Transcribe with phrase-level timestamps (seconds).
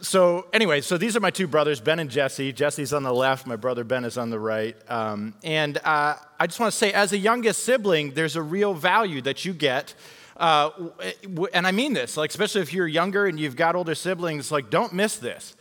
[0.00, 2.52] so anyway, so these are my two brothers, Ben and Jesse.
[2.52, 4.76] Jesse's on the left, my brother Ben is on the right.
[4.90, 8.74] Um, and uh, I just want to say, as a youngest sibling, there's a real
[8.74, 9.94] value that you get.
[10.36, 10.70] Uh,
[11.52, 14.70] and I mean this, like especially if you're younger and you've got older siblings, like
[14.70, 15.54] don't miss this.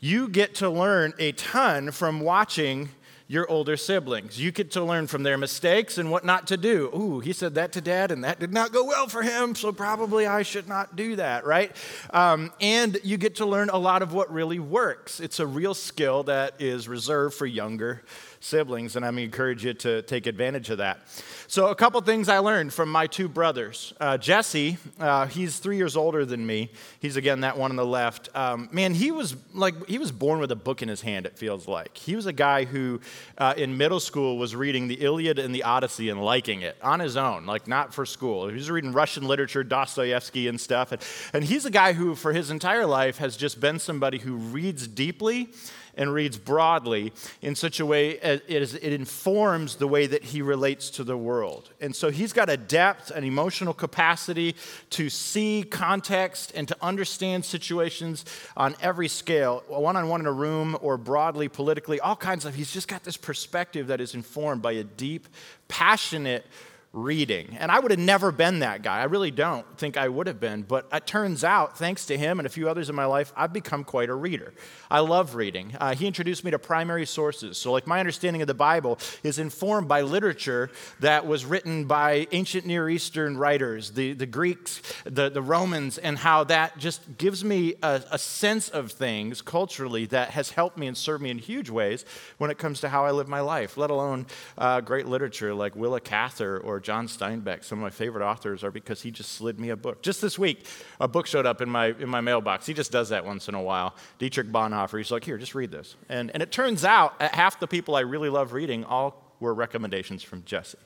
[0.00, 2.88] You get to learn a ton from watching
[3.32, 4.38] your older siblings.
[4.38, 6.90] You get to learn from their mistakes and what not to do.
[6.94, 9.72] Ooh, he said that to dad, and that did not go well for him, so
[9.72, 11.74] probably I should not do that, right?
[12.10, 15.18] Um, and you get to learn a lot of what really works.
[15.18, 18.02] It's a real skill that is reserved for younger
[18.42, 21.00] siblings, and I encourage you to take advantage of that.
[21.46, 23.94] So, a couple things I learned from my two brothers.
[24.00, 26.70] Uh, Jesse, uh, he's three years older than me.
[27.00, 28.28] He's again that one on the left.
[28.34, 31.26] Um, man, he was like he was born with a book in his hand.
[31.26, 33.00] It feels like he was a guy who,
[33.38, 37.00] uh, in middle school, was reading the Iliad and the Odyssey and liking it on
[37.00, 38.48] his own, like not for school.
[38.48, 41.02] He was reading Russian literature, Dostoevsky and stuff, and,
[41.32, 44.88] and he's a guy who, for his entire life, has just been somebody who reads
[44.88, 45.50] deeply
[45.94, 50.90] and reads broadly in such a way as it informs the way that he relates
[50.90, 51.70] to the world.
[51.80, 54.56] And so he's got a depth, an emotional capacity
[54.90, 58.24] to see context and to understand situations
[58.56, 62.54] on every scale, one on one in a room or broadly politically, all kinds of.
[62.54, 65.28] He's just got this perspective that is informed by a deep,
[65.68, 66.46] passionate
[66.92, 67.56] reading.
[67.58, 69.00] And I would have never been that guy.
[69.00, 70.62] I really don't think I would have been.
[70.62, 73.52] But it turns out, thanks to him and a few others in my life, I've
[73.52, 74.52] become quite a reader.
[74.90, 75.74] I love reading.
[75.80, 77.56] Uh, he introduced me to primary sources.
[77.56, 80.70] So, like, my understanding of the Bible is informed by literature
[81.00, 86.18] that was written by ancient Near Eastern writers, the, the Greeks, the, the Romans, and
[86.18, 90.88] how that just gives me a, a sense of things culturally that has helped me
[90.88, 92.04] and served me in huge ways
[92.36, 94.26] when it comes to how I live my life, let alone
[94.58, 98.70] uh, great literature like Willa Cather or John Steinbeck, some of my favorite authors, are
[98.70, 100.02] because he just slid me a book.
[100.02, 100.66] Just this week,
[101.00, 102.66] a book showed up in my, in my mailbox.
[102.66, 103.94] He just does that once in a while.
[104.18, 105.96] Dietrich Bonhoeffer, he's like, here, just read this.
[106.08, 110.22] And, and it turns out half the people I really love reading all were recommendations
[110.22, 110.78] from Jesse.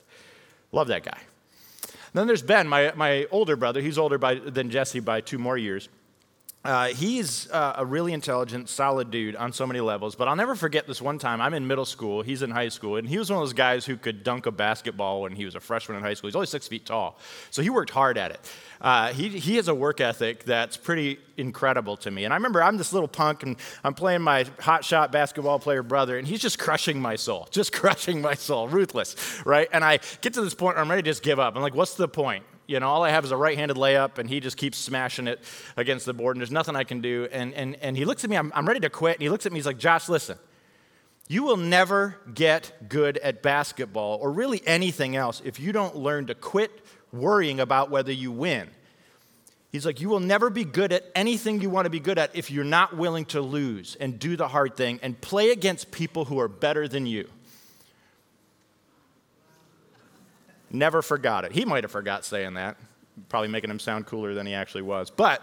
[0.72, 1.18] Love that guy.
[2.12, 3.80] then there's Ben, my, my older brother.
[3.80, 5.88] He's older by, than Jesse by two more years.
[6.66, 10.16] Uh, he's uh, a really intelligent, solid dude on so many levels.
[10.16, 11.40] But I'll never forget this one time.
[11.40, 13.86] I'm in middle school, he's in high school, and he was one of those guys
[13.86, 16.28] who could dunk a basketball when he was a freshman in high school.
[16.28, 17.18] He's only six feet tall,
[17.50, 18.52] so he worked hard at it.
[18.80, 22.24] Uh, he, he has a work ethic that's pretty incredible to me.
[22.24, 25.82] And I remember I'm this little punk, and I'm playing my hot shot basketball player
[25.82, 29.68] brother, and he's just crushing my soul, just crushing my soul, ruthless, right?
[29.72, 31.54] And I get to this point where I'm ready to just give up.
[31.54, 32.44] I'm like, what's the point?
[32.66, 35.28] You know, all I have is a right handed layup, and he just keeps smashing
[35.28, 35.40] it
[35.76, 37.28] against the board, and there's nothing I can do.
[37.30, 39.46] And, and, and he looks at me, I'm, I'm ready to quit, and he looks
[39.46, 40.38] at me, he's like, Josh, listen,
[41.28, 46.26] you will never get good at basketball or really anything else if you don't learn
[46.26, 46.70] to quit
[47.12, 48.68] worrying about whether you win.
[49.72, 52.34] He's like, You will never be good at anything you want to be good at
[52.34, 56.24] if you're not willing to lose and do the hard thing and play against people
[56.24, 57.28] who are better than you.
[60.70, 61.52] Never forgot it.
[61.52, 62.76] He might have forgot saying that,
[63.28, 65.10] probably making him sound cooler than he actually was.
[65.10, 65.42] But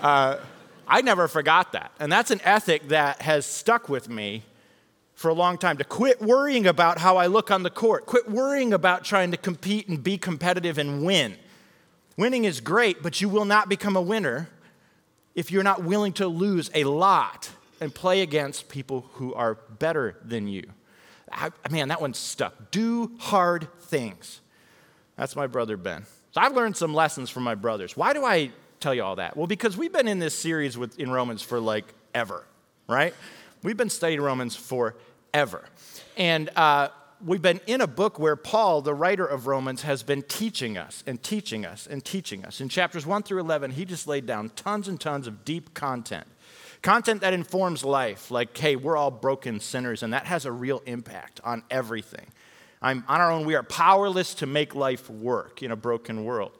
[0.00, 0.38] uh,
[0.86, 1.92] I never forgot that.
[1.98, 4.42] And that's an ethic that has stuck with me
[5.14, 8.30] for a long time to quit worrying about how I look on the court, quit
[8.30, 11.36] worrying about trying to compete and be competitive and win.
[12.16, 14.48] Winning is great, but you will not become a winner
[15.34, 20.16] if you're not willing to lose a lot and play against people who are better
[20.24, 20.64] than you.
[21.30, 22.70] I, man, that one stuck.
[22.70, 24.40] Do hard things.
[25.20, 26.06] That's my brother Ben.
[26.30, 27.94] So I've learned some lessons from my brothers.
[27.94, 29.36] Why do I tell you all that?
[29.36, 31.84] Well, because we've been in this series with, in Romans for like
[32.14, 32.46] ever,
[32.88, 33.12] right?
[33.62, 35.66] We've been studying Romans forever.
[36.16, 36.88] And uh,
[37.22, 41.04] we've been in a book where Paul, the writer of Romans, has been teaching us
[41.06, 42.62] and teaching us and teaching us.
[42.62, 46.26] In chapters 1 through 11, he just laid down tons and tons of deep content.
[46.80, 50.82] Content that informs life, like, hey, we're all broken sinners, and that has a real
[50.86, 52.28] impact on everything.
[52.82, 56.52] I'm, on our own, we are powerless to make life work in a broken world.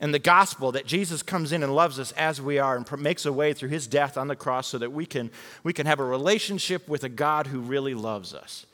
[0.00, 3.26] And the gospel that Jesus comes in and loves us as we are and makes
[3.26, 5.30] a way through his death on the cross so that we can,
[5.64, 8.66] we can have a relationship with a God who really loves us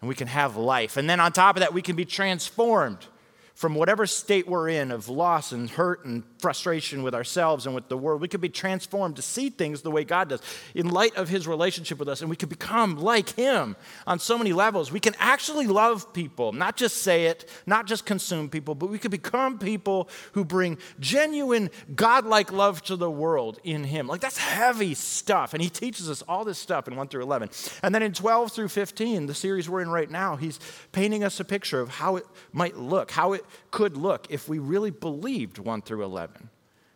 [0.00, 0.96] and we can have life.
[0.96, 3.06] And then on top of that, we can be transformed
[3.54, 7.88] from whatever state we're in of loss and hurt and frustration with ourselves and with
[7.88, 8.20] the world.
[8.20, 10.42] We could be transformed to see things the way God does
[10.74, 13.76] in light of his relationship with us, and we could become like him
[14.08, 14.90] on so many levels.
[14.90, 18.98] We can actually love people, not just say it, not just consume people, but we
[18.98, 24.08] could become people who bring genuine godlike love to the world in him.
[24.08, 25.54] Like that's heavy stuff.
[25.54, 27.50] And he teaches us all this stuff in 1 through 11.
[27.84, 30.58] And then in 12 through 15, the series we're in right now, he's
[30.90, 34.58] painting us a picture of how it might look, how it could look if we
[34.58, 36.48] really believed 1 through 11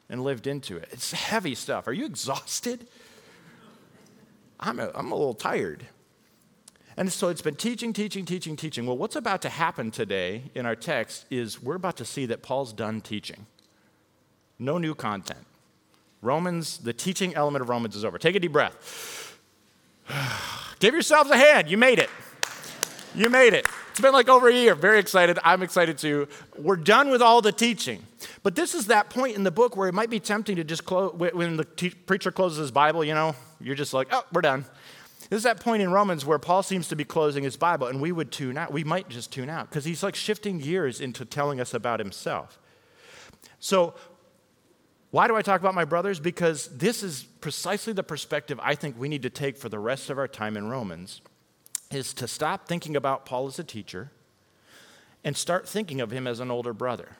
[0.08, 0.88] and lived into it.
[0.90, 1.86] It's heavy stuff.
[1.86, 2.88] Are you exhausted?
[4.60, 5.86] I'm a, I'm a little tired.
[6.96, 8.84] And so it's been teaching, teaching, teaching, teaching.
[8.84, 12.42] Well, what's about to happen today in our text is we're about to see that
[12.42, 13.46] Paul's done teaching.
[14.58, 15.46] No new content.
[16.22, 18.18] Romans, the teaching element of Romans is over.
[18.18, 19.38] Take a deep breath.
[20.80, 21.70] Give yourselves a hand.
[21.70, 22.10] You made it.
[23.14, 23.66] You made it.
[23.98, 24.76] It's been like over a year.
[24.76, 25.40] Very excited.
[25.42, 26.28] I'm excited too.
[26.56, 28.04] We're done with all the teaching.
[28.44, 30.84] But this is that point in the book where it might be tempting to just
[30.84, 34.42] close, when the te- preacher closes his Bible, you know, you're just like, oh, we're
[34.42, 34.64] done.
[35.30, 38.00] This is that point in Romans where Paul seems to be closing his Bible, and
[38.00, 38.72] we would tune out.
[38.72, 42.56] We might just tune out because he's like shifting gears into telling us about himself.
[43.58, 43.94] So,
[45.10, 46.20] why do I talk about my brothers?
[46.20, 50.08] Because this is precisely the perspective I think we need to take for the rest
[50.08, 51.20] of our time in Romans
[51.90, 54.10] is to stop thinking about Paul as a teacher
[55.24, 57.16] and start thinking of him as an older brother.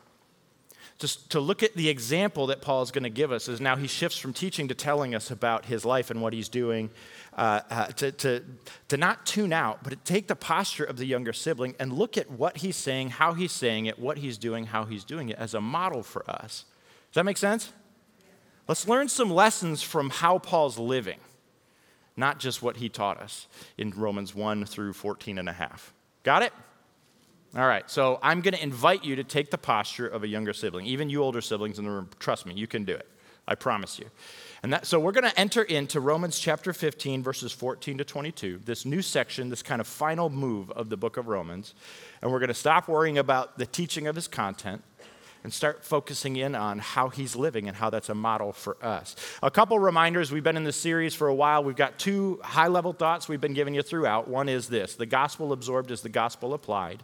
[0.99, 3.77] Just to look at the example that Paul is going to give us is now
[3.77, 6.91] he shifts from teaching to telling us about his life and what he's doing,
[7.37, 8.43] uh, uh, to, to,
[8.89, 12.19] to not tune out, but to take the posture of the younger sibling and look
[12.19, 15.39] at what he's saying, how he's saying it, what he's doing, how he's doing it
[15.39, 16.65] as a model for us.
[17.11, 17.73] Does that make sense?
[18.67, 21.21] Let's learn some lessons from how Paul's living
[22.19, 23.47] not just what he taught us
[23.79, 25.95] in Romans 1 through 14 and a half.
[26.25, 26.53] Got it?
[27.57, 30.53] All right, so I'm going to invite you to take the posture of a younger
[30.53, 32.11] sibling, even you older siblings in the room.
[32.19, 33.09] Trust me, you can do it.
[33.47, 34.05] I promise you.
[34.63, 38.61] And that, so we're going to enter into Romans chapter 15, verses 14 to 22,
[38.63, 41.75] this new section, this kind of final move of the book of Romans.
[42.21, 44.83] And we're going to stop worrying about the teaching of his content
[45.45, 49.15] and start focusing in on how he's living and how that's a model for us.
[49.43, 51.63] A couple reminders we've been in this series for a while.
[51.63, 54.29] We've got two high level thoughts we've been giving you throughout.
[54.29, 57.03] One is this the gospel absorbed is the gospel applied.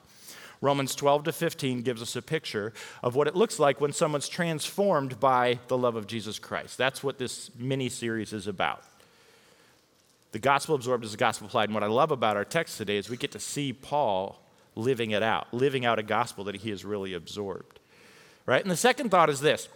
[0.60, 2.72] Romans 12 to 15 gives us a picture
[3.02, 6.78] of what it looks like when someone's transformed by the love of Jesus Christ.
[6.78, 8.82] That's what this mini series is about.
[10.32, 11.68] The gospel absorbed is the gospel applied.
[11.68, 14.40] And what I love about our text today is we get to see Paul
[14.74, 17.73] living it out, living out a gospel that he has really absorbed
[18.46, 18.62] right?
[18.62, 19.68] And the second thought is this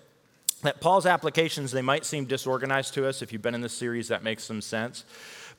[0.63, 3.23] that Paul's applications, they might seem disorganized to us.
[3.23, 5.05] If you've been in this series, that makes some sense.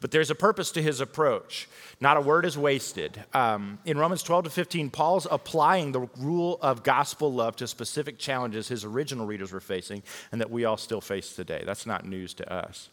[0.01, 1.67] But there's a purpose to his approach.
[1.99, 3.23] Not a word is wasted.
[3.33, 8.17] Um, in Romans 12 to 15, Paul's applying the rule of gospel love to specific
[8.17, 11.63] challenges his original readers were facing and that we all still face today.
[11.65, 12.89] That's not news to us.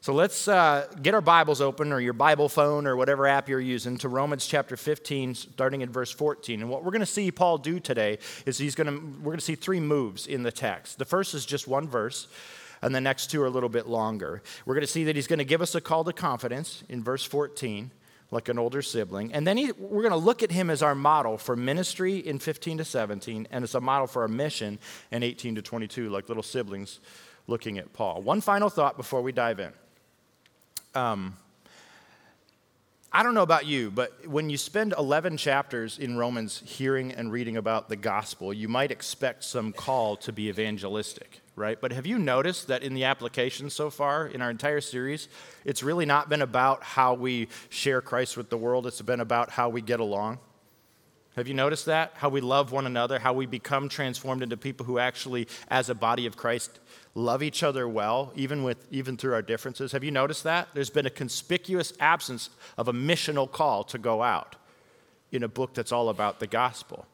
[0.00, 3.58] So let's uh, get our Bibles open or your Bible phone or whatever app you're
[3.58, 6.60] using to Romans chapter 15, starting in verse 14.
[6.60, 9.38] And what we're going to see Paul do today is he's going to, we're going
[9.38, 10.98] to see three moves in the text.
[10.98, 12.28] The first is just one verse,
[12.80, 14.40] and the next two are a little bit longer.
[14.64, 17.02] We're going to see that he's going to give us a call to confidence in
[17.02, 17.90] verse 14
[18.30, 19.32] like an older sibling.
[19.32, 22.38] And then he, we're going to look at him as our model for ministry in
[22.38, 24.78] 15 to 17, and as a model for our mission
[25.10, 27.00] in 18 to 22, like little siblings
[27.48, 28.22] looking at Paul.
[28.22, 29.72] One final thought before we dive in.
[30.94, 31.36] Um,
[33.10, 37.32] I don't know about you, but when you spend 11 chapters in Romans hearing and
[37.32, 41.80] reading about the gospel, you might expect some call to be evangelistic, right?
[41.80, 45.28] But have you noticed that in the application so far, in our entire series,
[45.64, 49.50] it's really not been about how we share Christ with the world, it's been about
[49.50, 50.38] how we get along?
[51.34, 52.12] Have you noticed that?
[52.14, 55.94] How we love one another, how we become transformed into people who actually, as a
[55.94, 56.78] body of Christ,
[57.14, 59.92] love each other well, even, with, even through our differences.
[59.92, 60.68] Have you noticed that?
[60.74, 64.56] There's been a conspicuous absence of a missional call to go out
[65.32, 67.06] in a book that's all about the gospel.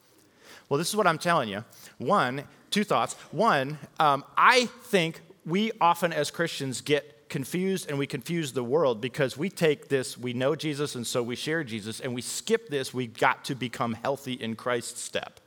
[0.69, 1.63] Well, this is what I'm telling you.
[1.97, 3.13] One, two thoughts.
[3.31, 9.01] One, um, I think we often as Christians get confused and we confuse the world
[9.01, 12.69] because we take this, we know Jesus and so we share Jesus, and we skip
[12.69, 15.39] this, we got to become healthy in Christ step.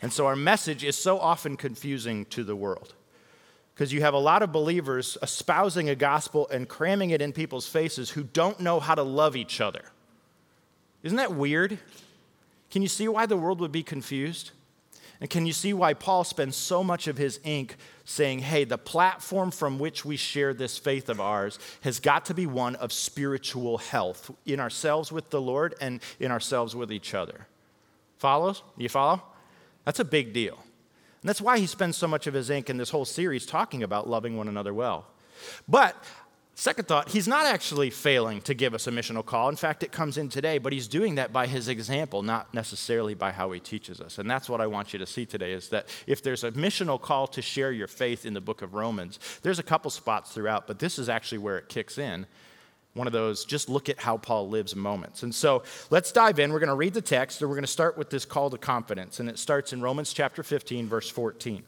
[0.00, 2.94] And so our message is so often confusing to the world
[3.78, 7.68] because you have a lot of believers espousing a gospel and cramming it in people's
[7.68, 9.82] faces who don't know how to love each other.
[11.04, 11.78] Isn't that weird?
[12.72, 14.50] Can you see why the world would be confused?
[15.20, 18.78] And can you see why Paul spends so much of his ink saying, hey, the
[18.78, 22.92] platform from which we share this faith of ours has got to be one of
[22.92, 27.46] spiritual health in ourselves with the Lord and in ourselves with each other?
[28.16, 28.64] Follows?
[28.76, 29.22] You follow?
[29.84, 30.58] That's a big deal.
[31.22, 33.82] And that's why he spends so much of his ink in this whole series talking
[33.82, 35.06] about loving one another well.
[35.68, 35.96] But
[36.58, 39.48] Second thought, he's not actually failing to give us a missional call.
[39.48, 43.14] In fact, it comes in today, but he's doing that by his example, not necessarily
[43.14, 44.18] by how he teaches us.
[44.18, 47.00] And that's what I want you to see today is that if there's a missional
[47.00, 50.66] call to share your faith in the book of Romans, there's a couple spots throughout,
[50.66, 52.26] but this is actually where it kicks in.
[52.98, 55.22] One of those, just look at how Paul lives moments.
[55.22, 56.52] And so let's dive in.
[56.52, 58.58] We're going to read the text, and we're going to start with this call to
[58.58, 59.20] confidence.
[59.20, 61.62] And it starts in Romans chapter 15, verse 14.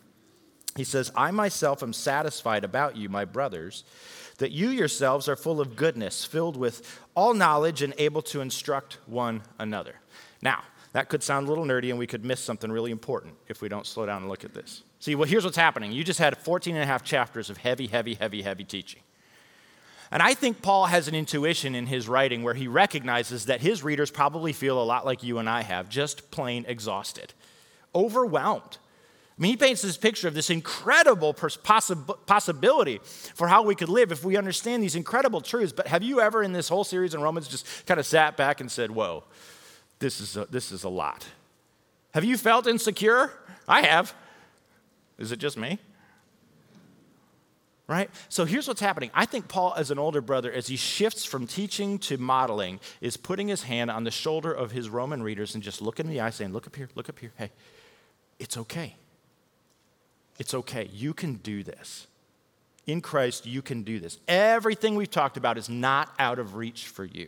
[0.76, 3.84] He says, I myself am satisfied about you, my brothers
[4.38, 8.98] that you yourselves are full of goodness, filled with all knowledge, and able to instruct
[9.06, 9.94] one another.
[10.42, 13.60] Now, that could sound a little nerdy, and we could miss something really important if
[13.60, 14.82] we don't slow down and look at this.
[14.98, 15.92] See, well, here's what's happening.
[15.92, 19.02] You just had 14 and a half chapters of heavy, heavy, heavy, heavy teaching.
[20.10, 23.84] And I think Paul has an intuition in his writing where he recognizes that his
[23.84, 27.32] readers probably feel a lot like you and I have, just plain exhausted,
[27.94, 28.78] overwhelmed
[29.40, 34.12] I mean, he paints this picture of this incredible possibility for how we could live
[34.12, 35.72] if we understand these incredible truths.
[35.72, 38.60] But have you ever, in this whole series in Romans, just kind of sat back
[38.60, 39.24] and said, Whoa,
[39.98, 41.26] this is a, this is a lot?
[42.12, 43.32] Have you felt insecure?
[43.66, 44.12] I have.
[45.16, 45.78] Is it just me?
[47.90, 48.08] Right?
[48.28, 49.10] So here's what's happening.
[49.14, 53.16] I think Paul, as an older brother, as he shifts from teaching to modeling, is
[53.16, 56.20] putting his hand on the shoulder of his Roman readers and just looking in the
[56.20, 57.32] eye, saying, Look up here, look up here.
[57.36, 57.50] Hey,
[58.38, 58.94] it's okay.
[60.38, 60.88] It's okay.
[60.92, 62.06] You can do this.
[62.86, 64.20] In Christ, you can do this.
[64.28, 67.26] Everything we've talked about is not out of reach for you.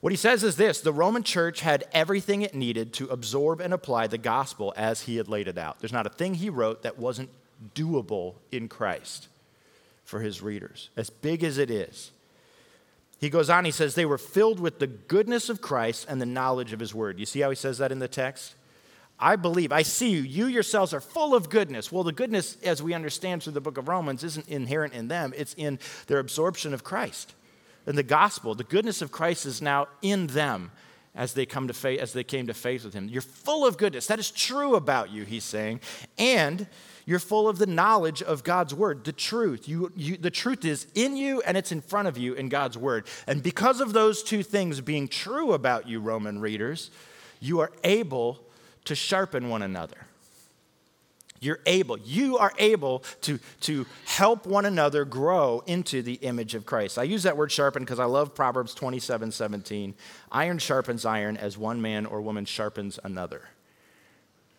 [0.00, 3.74] What he says is this the Roman church had everything it needed to absorb and
[3.74, 5.80] apply the gospel as he had laid it out.
[5.80, 7.30] There's not a thing he wrote that wasn't
[7.74, 9.28] doable in Christ
[10.04, 12.10] for his readers, as big as it is.
[13.20, 16.26] He goes on, he says, they were filled with the goodness of Christ and the
[16.26, 17.18] knowledge of his word.
[17.20, 18.54] You see how he says that in the text?
[19.18, 20.22] I believe, I see you.
[20.22, 21.92] You yourselves are full of goodness.
[21.92, 25.34] Well, the goodness, as we understand through the book of Romans, isn't inherent in them,
[25.36, 27.34] it's in their absorption of Christ.
[27.86, 30.70] And the gospel, the goodness of Christ is now in them
[31.14, 33.08] as they come to faith, as they came to faith with him.
[33.08, 34.06] You're full of goodness.
[34.06, 35.80] That is true about you, he's saying.
[36.18, 36.66] And
[37.04, 39.68] you're full of the knowledge of God's word, the truth.
[39.68, 42.78] You, you, the truth is in you and it's in front of you in God's
[42.78, 43.06] word.
[43.26, 46.90] And because of those two things being true about you, Roman readers,
[47.40, 48.38] you are able
[48.84, 50.06] to sharpen one another.
[51.40, 56.66] You're able, you are able to, to help one another grow into the image of
[56.66, 56.98] Christ.
[56.98, 59.94] I use that word sharpen because I love Proverbs 27 17.
[60.32, 63.42] Iron sharpens iron as one man or woman sharpens another.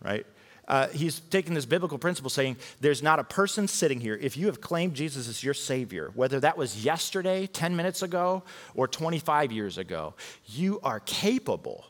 [0.03, 0.25] Right?
[0.67, 4.17] Uh, he's taking this biblical principle saying there's not a person sitting here.
[4.19, 8.41] If you have claimed Jesus as your Savior, whether that was yesterday, 10 minutes ago,
[8.73, 10.15] or 25 years ago,
[10.47, 11.85] you are capable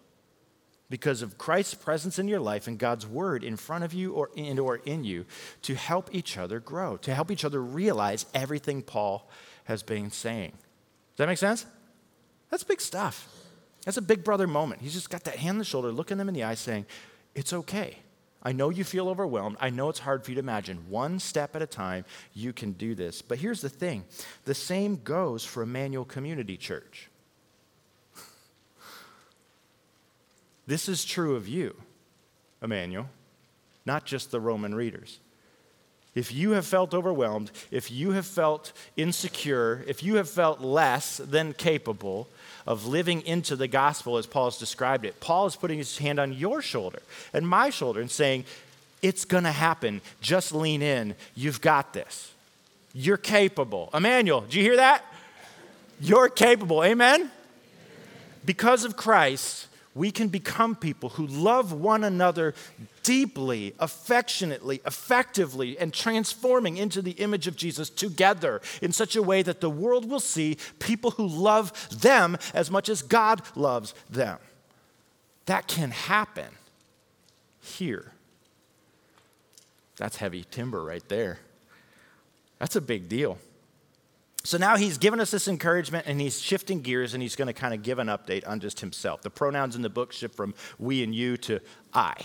[0.91, 4.29] because of Christ's presence in your life and God's word in front of you or
[4.35, 5.25] in, or in you
[5.63, 9.27] to help each other grow, to help each other realize everything Paul
[9.63, 10.51] has been saying.
[10.51, 11.65] Does that make sense?
[12.49, 13.27] That's big stuff.
[13.85, 14.81] That's a big brother moment.
[14.81, 16.85] He's just got that hand on the shoulder, looking them in the eye, saying,
[17.33, 17.97] It's okay.
[18.43, 19.57] I know you feel overwhelmed.
[19.59, 20.89] I know it's hard for you to imagine.
[20.89, 23.21] One step at a time, you can do this.
[23.21, 24.03] But here's the thing
[24.45, 27.10] the same goes for Emmanuel Community Church.
[30.71, 31.75] This is true of you,
[32.63, 33.09] Emmanuel,
[33.85, 35.19] not just the Roman readers.
[36.15, 41.17] If you have felt overwhelmed, if you have felt insecure, if you have felt less
[41.17, 42.29] than capable
[42.65, 46.21] of living into the gospel as Paul has described it, Paul is putting his hand
[46.21, 47.01] on your shoulder
[47.33, 48.45] and my shoulder and saying,
[49.01, 49.99] It's going to happen.
[50.21, 51.15] Just lean in.
[51.35, 52.31] You've got this.
[52.93, 53.89] You're capable.
[53.93, 55.03] Emmanuel, do you hear that?
[55.99, 56.81] You're capable.
[56.81, 57.29] Amen?
[58.45, 62.53] Because of Christ, we can become people who love one another
[63.03, 69.41] deeply, affectionately, effectively, and transforming into the image of Jesus together in such a way
[69.41, 74.37] that the world will see people who love them as much as God loves them.
[75.45, 76.49] That can happen
[77.59, 78.13] here.
[79.97, 81.39] That's heavy timber right there.
[82.59, 83.37] That's a big deal.
[84.43, 87.53] So now he's given us this encouragement and he's shifting gears and he's going to
[87.53, 89.21] kind of give an update on just himself.
[89.21, 91.59] The pronouns in the book shift from we and you to
[91.93, 92.15] I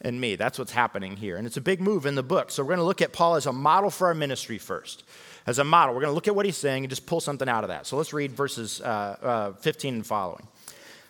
[0.00, 0.36] and me.
[0.36, 1.36] That's what's happening here.
[1.36, 2.50] And it's a big move in the book.
[2.52, 5.02] So we're going to look at Paul as a model for our ministry first.
[5.46, 7.48] As a model, we're going to look at what he's saying and just pull something
[7.48, 7.86] out of that.
[7.86, 10.46] So let's read verses uh, uh, 15 and following.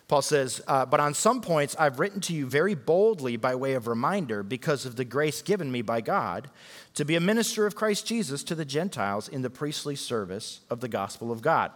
[0.09, 3.73] Paul says, uh, But on some points I've written to you very boldly by way
[3.73, 6.49] of reminder because of the grace given me by God
[6.95, 10.81] to be a minister of Christ Jesus to the Gentiles in the priestly service of
[10.81, 11.71] the gospel of God,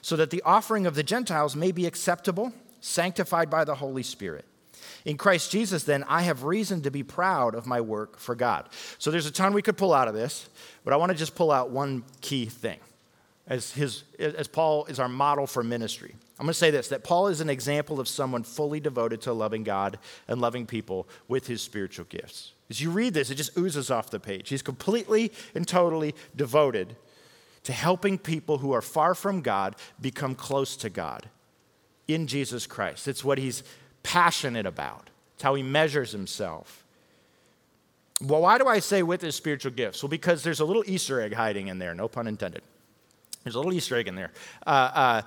[0.00, 4.44] so that the offering of the Gentiles may be acceptable, sanctified by the Holy Spirit.
[5.04, 8.68] In Christ Jesus, then, I have reason to be proud of my work for God.
[8.98, 10.48] So there's a ton we could pull out of this,
[10.84, 12.78] but I want to just pull out one key thing
[13.48, 16.14] as, his, as Paul is our model for ministry.
[16.38, 19.32] I'm going to say this that Paul is an example of someone fully devoted to
[19.32, 22.52] loving God and loving people with his spiritual gifts.
[22.70, 24.48] As you read this, it just oozes off the page.
[24.48, 26.96] He's completely and totally devoted
[27.64, 31.28] to helping people who are far from God become close to God
[32.08, 33.06] in Jesus Christ.
[33.08, 33.62] It's what he's
[34.02, 36.84] passionate about, it's how he measures himself.
[38.20, 40.02] Well, why do I say with his spiritual gifts?
[40.02, 42.62] Well, because there's a little Easter egg hiding in there, no pun intended.
[43.42, 44.30] There's a little Easter egg in there.
[44.66, 45.22] Uh, uh,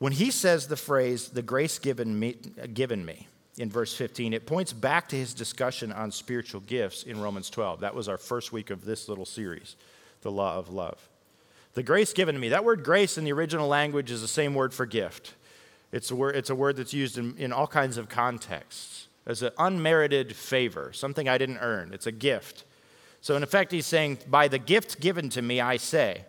[0.00, 2.36] when he says the phrase, the grace given me,
[2.72, 3.28] given me,
[3.58, 7.80] in verse 15, it points back to his discussion on spiritual gifts in Romans 12.
[7.80, 9.76] That was our first week of this little series,
[10.22, 11.10] the law of love.
[11.74, 14.54] The grace given to me, that word grace in the original language is the same
[14.54, 15.34] word for gift.
[15.92, 19.42] It's a word, it's a word that's used in, in all kinds of contexts as
[19.42, 21.92] an unmerited favor, something I didn't earn.
[21.92, 22.64] It's a gift.
[23.20, 26.24] So, in effect, he's saying, By the gift given to me, I say.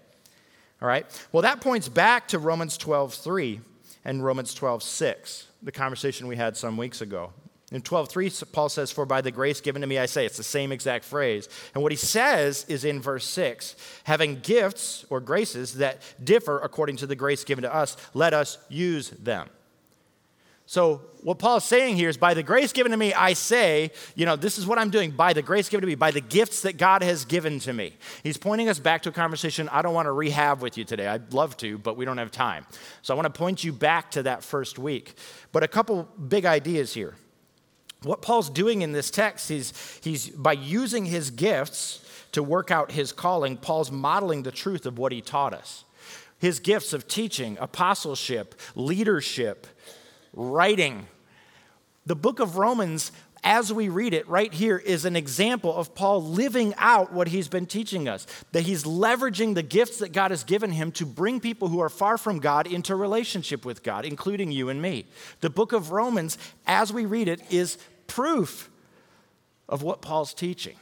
[0.81, 1.05] All right?
[1.31, 3.61] Well, that points back to Romans 12 3
[4.03, 7.33] and Romans 12 6, the conversation we had some weeks ago.
[7.71, 10.25] In 12:3, Paul says, For by the grace given to me, I say.
[10.25, 11.47] It's the same exact phrase.
[11.73, 16.97] And what he says is in verse 6 having gifts or graces that differ according
[16.97, 19.49] to the grace given to us, let us use them.
[20.65, 24.25] So, what Paul's saying here is by the grace given to me, I say, you
[24.25, 26.61] know, this is what I'm doing by the grace given to me, by the gifts
[26.61, 27.93] that God has given to me.
[28.23, 31.07] He's pointing us back to a conversation I don't want to rehab with you today.
[31.07, 32.65] I'd love to, but we don't have time.
[33.01, 35.15] So, I want to point you back to that first week.
[35.51, 37.15] But a couple big ideas here.
[38.03, 42.91] What Paul's doing in this text is he's by using his gifts to work out
[42.91, 45.83] his calling, Paul's modeling the truth of what he taught us.
[46.39, 49.67] His gifts of teaching, apostleship, leadership,
[50.33, 51.07] writing.
[52.05, 53.11] The book of Romans,
[53.43, 57.47] as we read it right here, is an example of Paul living out what he's
[57.47, 58.25] been teaching us.
[58.51, 61.89] That he's leveraging the gifts that God has given him to bring people who are
[61.89, 65.05] far from God into relationship with God, including you and me.
[65.41, 68.69] The book of Romans, as we read it, is proof
[69.69, 70.75] of what Paul's teaching.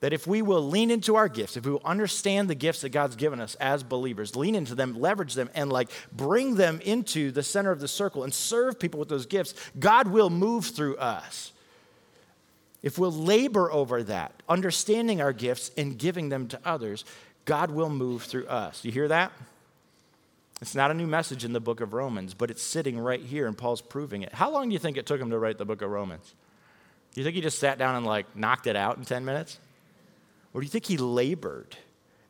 [0.00, 2.90] That if we will lean into our gifts, if we will understand the gifts that
[2.90, 7.30] God's given us as believers, lean into them, leverage them, and like bring them into
[7.30, 10.96] the center of the circle and serve people with those gifts, God will move through
[10.98, 11.52] us.
[12.82, 17.04] If we'll labor over that, understanding our gifts and giving them to others,
[17.46, 18.84] God will move through us.
[18.84, 19.32] You hear that?
[20.60, 23.46] It's not a new message in the book of Romans, but it's sitting right here,
[23.46, 24.32] and Paul's proving it.
[24.32, 26.34] How long do you think it took him to write the book of Romans?
[27.12, 29.58] Do you think he just sat down and like knocked it out in 10 minutes?
[30.56, 31.76] Or do you think he labored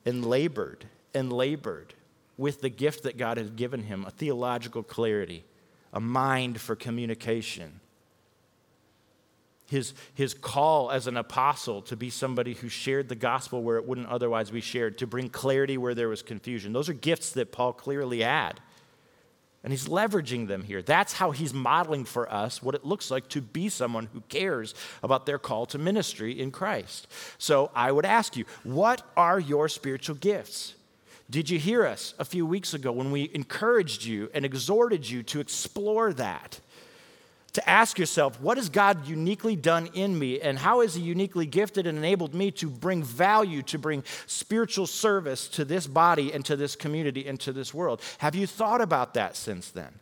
[0.04, 0.84] and labored
[1.14, 1.94] and labored
[2.36, 5.44] with the gift that God has given him a theological clarity,
[5.92, 7.78] a mind for communication?
[9.66, 13.86] His, his call as an apostle to be somebody who shared the gospel where it
[13.86, 16.72] wouldn't otherwise be shared, to bring clarity where there was confusion.
[16.72, 18.60] Those are gifts that Paul clearly had.
[19.66, 20.81] And he's leveraging them here.
[20.81, 24.76] That's how he's modeling for us what it looks like to be someone who cares
[25.02, 27.09] about their call to ministry in Christ.
[27.37, 30.76] So I would ask you, what are your spiritual gifts?
[31.29, 35.24] Did you hear us a few weeks ago when we encouraged you and exhorted you
[35.24, 36.61] to explore that?
[37.52, 41.46] To ask yourself, what has God uniquely done in me, and how has He uniquely
[41.46, 46.44] gifted and enabled me to bring value, to bring spiritual service to this body and
[46.44, 48.02] to this community and to this world?
[48.18, 50.00] Have you thought about that since then?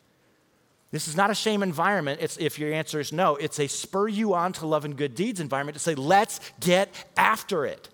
[0.90, 2.20] This is not a shame environment.
[2.22, 5.16] It's, if your answer is no, it's a spur you on to love and good
[5.16, 7.88] deeds environment to say, let's get after it.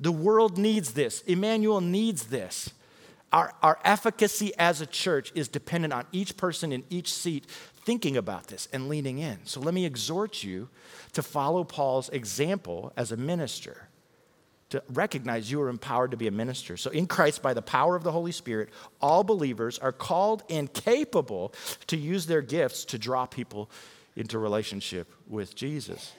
[0.00, 1.20] The world needs this.
[1.22, 2.70] Emmanuel needs this.
[3.32, 7.46] Our, our efficacy as a church is dependent on each person in each seat
[7.86, 9.38] thinking about this and leaning in.
[9.44, 10.68] So let me exhort you
[11.12, 13.88] to follow Paul's example as a minister,
[14.70, 16.76] to recognize you are empowered to be a minister.
[16.76, 18.70] So in Christ, by the power of the Holy Spirit,
[19.00, 21.54] all believers are called and capable
[21.86, 23.70] to use their gifts to draw people
[24.16, 26.12] into relationship with Jesus.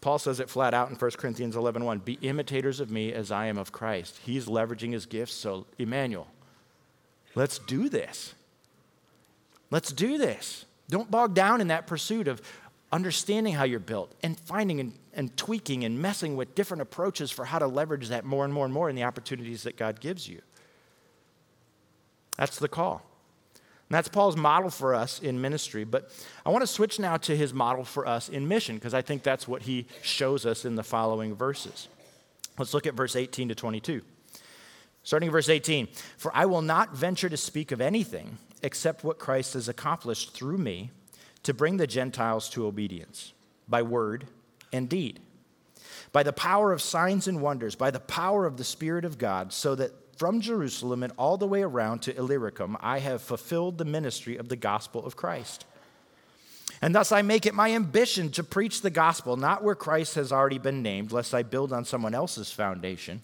[0.00, 1.98] Paul says it flat out in 1 Corinthians 11 1.
[1.98, 4.20] Be imitators of me as I am of Christ.
[4.24, 5.34] He's leveraging his gifts.
[5.34, 6.28] So, Emmanuel,
[7.34, 8.34] let's do this.
[9.72, 10.66] Let's do this.
[10.90, 12.42] Don't bog down in that pursuit of
[12.92, 17.46] understanding how you're built and finding and, and tweaking and messing with different approaches for
[17.46, 20.28] how to leverage that more and more and more in the opportunities that God gives
[20.28, 20.42] you.
[22.36, 23.02] That's the call.
[23.54, 25.84] And that's Paul's model for us in ministry.
[25.84, 26.10] But
[26.44, 29.22] I want to switch now to his model for us in mission because I think
[29.22, 31.88] that's what he shows us in the following verses.
[32.58, 34.02] Let's look at verse 18 to 22.
[35.02, 39.18] Starting in verse 18 For I will not venture to speak of anything except what
[39.18, 40.90] Christ has accomplished through me
[41.42, 43.32] to bring the Gentiles to obedience
[43.68, 44.26] by word
[44.72, 45.20] and deed,
[46.12, 49.52] by the power of signs and wonders, by the power of the Spirit of God,
[49.52, 53.84] so that from Jerusalem and all the way around to Illyricum, I have fulfilled the
[53.84, 55.64] ministry of the gospel of Christ.
[56.80, 60.32] And thus I make it my ambition to preach the gospel, not where Christ has
[60.32, 63.22] already been named, lest I build on someone else's foundation.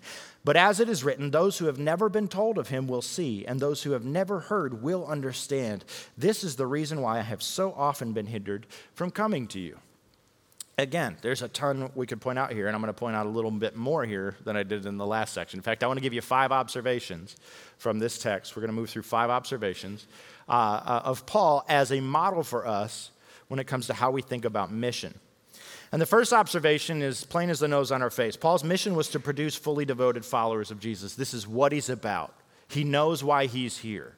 [0.49, 3.45] But as it is written, those who have never been told of him will see,
[3.45, 5.85] and those who have never heard will understand.
[6.17, 9.77] This is the reason why I have so often been hindered from coming to you.
[10.79, 13.27] Again, there's a ton we could point out here, and I'm going to point out
[13.27, 15.59] a little bit more here than I did in the last section.
[15.59, 17.37] In fact, I want to give you five observations
[17.77, 18.57] from this text.
[18.57, 20.07] We're going to move through five observations
[20.49, 23.11] uh, uh, of Paul as a model for us
[23.49, 25.13] when it comes to how we think about mission.
[25.91, 28.37] And the first observation is plain as the nose on our face.
[28.37, 31.15] Paul's mission was to produce fully devoted followers of Jesus.
[31.15, 32.35] This is what he's about.
[32.69, 34.15] He knows why he's here.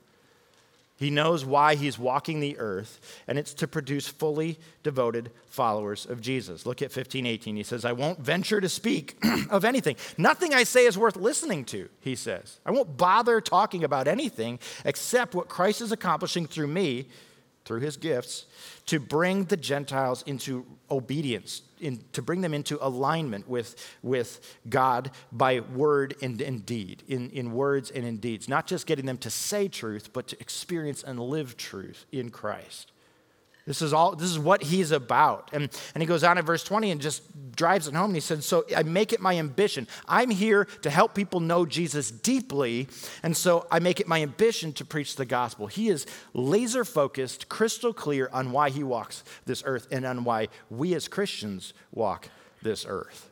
[1.00, 6.20] He knows why he's walking the earth, and it's to produce fully devoted followers of
[6.20, 6.66] Jesus.
[6.66, 7.56] Look at 15, 18.
[7.56, 9.16] He says, I won't venture to speak
[9.50, 9.96] of anything.
[10.18, 12.61] Nothing I say is worth listening to, he says.
[12.66, 17.06] I won't bother talking about anything except what Christ is accomplishing through me,
[17.64, 18.46] through his gifts,
[18.87, 25.11] to bring the Gentiles into obedience, in, to bring them into alignment with, with God
[25.31, 28.49] by word and, and deed, in, in words and in deeds.
[28.49, 32.89] Not just getting them to say truth, but to experience and live truth in Christ.
[33.66, 35.51] This is all this is what he's about.
[35.53, 37.23] And, and he goes on in verse 20 and just
[37.55, 38.07] drives it home.
[38.07, 39.87] And he said, So I make it my ambition.
[40.09, 42.88] I'm here to help people know Jesus deeply.
[43.23, 45.66] And so I make it my ambition to preach the gospel.
[45.66, 50.49] He is laser focused, crystal clear on why he walks this earth and on why
[50.70, 52.29] we as Christians walk
[52.62, 53.31] this earth.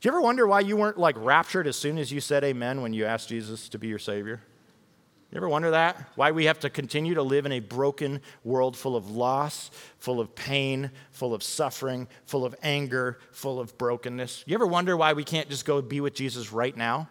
[0.00, 2.82] Do you ever wonder why you weren't like raptured as soon as you said amen
[2.82, 4.40] when you asked Jesus to be your Savior?
[5.32, 6.10] You ever wonder that?
[6.14, 10.20] Why we have to continue to live in a broken world full of loss, full
[10.20, 14.44] of pain, full of suffering, full of anger, full of brokenness?
[14.46, 17.08] You ever wonder why we can't just go be with Jesus right now?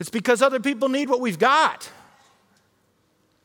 [0.00, 1.88] It's because other people need what we've got.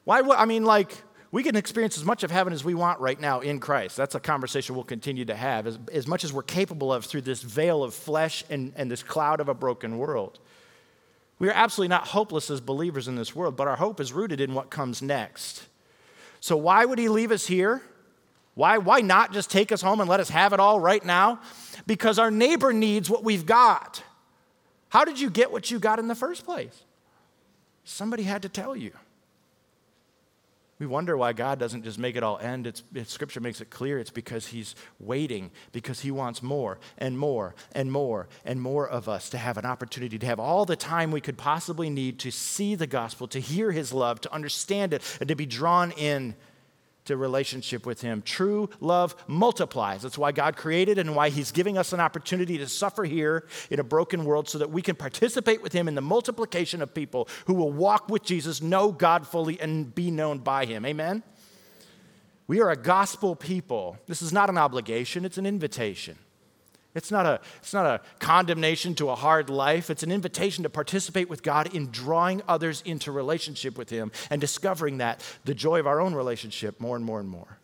[0.05, 0.21] Why?
[0.21, 3.19] would, I mean, like, we can experience as much of heaven as we want right
[3.19, 3.97] now in Christ.
[3.97, 7.21] That's a conversation we'll continue to have, as, as much as we're capable of through
[7.21, 10.39] this veil of flesh and, and this cloud of a broken world.
[11.37, 14.39] We are absolutely not hopeless as believers in this world, but our hope is rooted
[14.39, 15.67] in what comes next.
[16.39, 17.81] So, why would he leave us here?
[18.53, 21.41] Why, why not just take us home and let us have it all right now?
[21.85, 24.01] Because our neighbor needs what we've got.
[24.87, 26.83] How did you get what you got in the first place?
[27.83, 28.91] Somebody had to tell you.
[30.77, 32.67] We wonder why God doesn't just make it all end.
[32.67, 37.17] It's, it, scripture makes it clear it's because He's waiting, because He wants more and
[37.17, 40.75] more and more and more of us to have an opportunity to have all the
[40.75, 44.93] time we could possibly need to see the gospel, to hear His love, to understand
[44.93, 46.35] it, and to be drawn in
[47.05, 48.21] to relationship with Him.
[48.21, 50.01] True love multiplies.
[50.01, 53.79] That's why God created and why He's giving us an opportunity to suffer here in
[53.79, 57.27] a broken world so that we can participate with Him in the multiplication of people
[57.45, 60.85] who will walk with Jesus, know God fully, and be known by Him.
[60.85, 61.23] Amen?
[62.47, 63.97] We are a gospel people.
[64.05, 66.17] This is not an obligation, it's an invitation.
[66.95, 69.89] It's not, a, it's not a condemnation to a hard life.
[69.89, 74.39] It's an invitation to participate with God in drawing others into relationship with Him and
[74.39, 77.59] discovering that, the joy of our own relationship, more and more and more.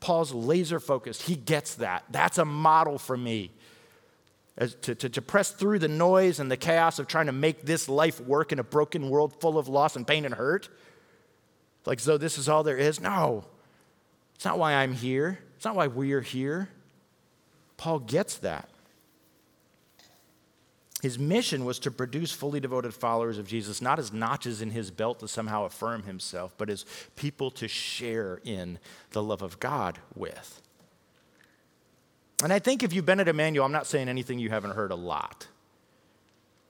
[0.00, 1.22] Paul's laser focused.
[1.22, 2.04] He gets that.
[2.10, 3.52] That's a model for me.
[4.58, 7.62] As to, to, to press through the noise and the chaos of trying to make
[7.62, 10.68] this life work in a broken world full of loss and pain and hurt.
[11.84, 13.00] Like, as though this is all there is?
[13.00, 13.44] No.
[14.34, 15.38] It's not why I'm here.
[15.54, 16.68] It's not why we're here.
[17.76, 18.68] Paul gets that.
[21.02, 24.90] His mission was to produce fully devoted followers of Jesus, not as notches in his
[24.90, 26.86] belt to somehow affirm himself, but as
[27.16, 28.78] people to share in
[29.10, 30.62] the love of God with.
[32.42, 34.90] And I think if you've been at Emmanuel, I'm not saying anything you haven't heard
[34.90, 35.46] a lot.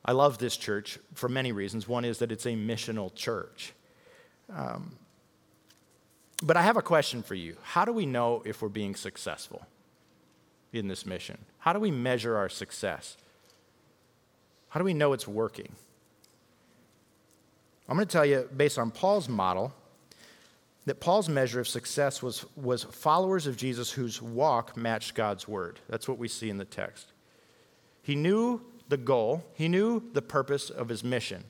[0.04, 1.88] I love this church for many reasons.
[1.88, 3.72] One is that it's a missional church.
[4.54, 4.92] Um,
[6.42, 7.56] but I have a question for you.
[7.62, 9.66] How do we know if we're being successful?
[10.72, 11.38] In this mission?
[11.58, 13.16] How do we measure our success?
[14.68, 15.74] How do we know it's working?
[17.88, 19.72] I'm going to tell you, based on Paul's model,
[20.86, 25.80] that Paul's measure of success was, was followers of Jesus whose walk matched God's word.
[25.88, 27.12] That's what we see in the text.
[28.02, 31.44] He knew the goal, he knew the purpose of his mission.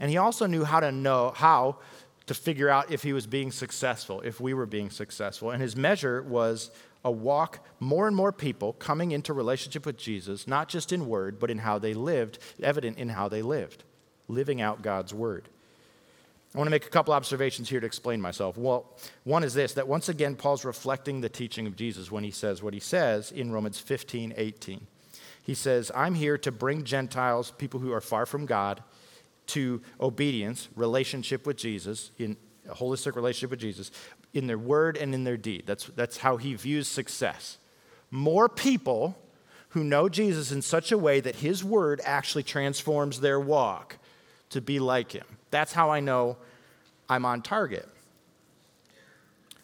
[0.00, 1.78] And he also knew how to know how
[2.26, 5.52] to figure out if he was being successful, if we were being successful.
[5.52, 6.70] And his measure was
[7.06, 11.38] a walk, more and more people coming into relationship with Jesus, not just in word,
[11.38, 13.84] but in how they lived, evident in how they lived,
[14.26, 15.48] living out God's word.
[16.52, 18.58] I want to make a couple observations here to explain myself.
[18.58, 18.92] Well,
[19.22, 22.60] one is this that once again, Paul's reflecting the teaching of Jesus when he says
[22.60, 24.86] what he says in Romans 15 18.
[25.44, 28.82] He says, I'm here to bring Gentiles, people who are far from God,
[29.48, 32.36] to obedience, relationship with Jesus, in
[32.68, 33.90] a holistic relationship with Jesus,
[34.36, 35.64] in their word and in their deed.
[35.66, 37.58] That's, that's how he views success.
[38.10, 39.16] More people
[39.70, 43.98] who know Jesus in such a way that his word actually transforms their walk
[44.50, 45.26] to be like him.
[45.50, 46.36] That's how I know
[47.08, 47.88] I'm on target.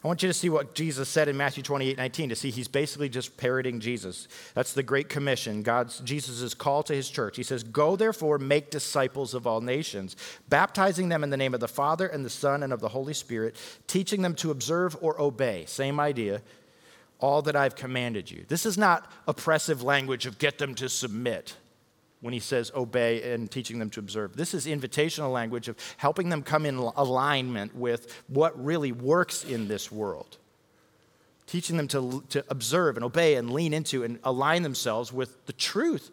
[0.03, 2.67] I want you to see what Jesus said in Matthew 28 19 to see he's
[2.67, 4.27] basically just parroting Jesus.
[4.53, 7.37] That's the Great Commission, God's Jesus' call to his church.
[7.37, 10.17] He says, Go therefore, make disciples of all nations,
[10.49, 13.13] baptizing them in the name of the Father and the Son and of the Holy
[13.13, 13.55] Spirit,
[13.87, 15.63] teaching them to observe or obey.
[15.67, 16.41] Same idea.
[17.19, 18.43] All that I've commanded you.
[18.49, 21.55] This is not oppressive language of get them to submit
[22.23, 24.37] when he says obey and teaching them to observe.
[24.37, 29.67] This is invitational language of helping them come in alignment with what really works in
[29.67, 30.37] this world.
[31.47, 35.51] Teaching them to, to observe and obey and lean into and align themselves with the
[35.51, 36.11] truth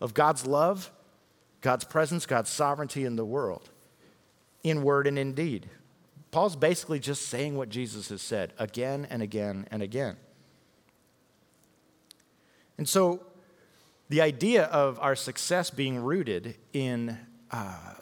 [0.00, 0.92] of God's love,
[1.62, 3.68] God's presence, God's sovereignty in the world,
[4.62, 5.68] in word and in deed.
[6.30, 10.16] Paul's basically just saying what Jesus has said again and again and again.
[12.78, 13.26] And so
[14.08, 17.18] the idea of our success being rooted in
[17.50, 17.94] uh,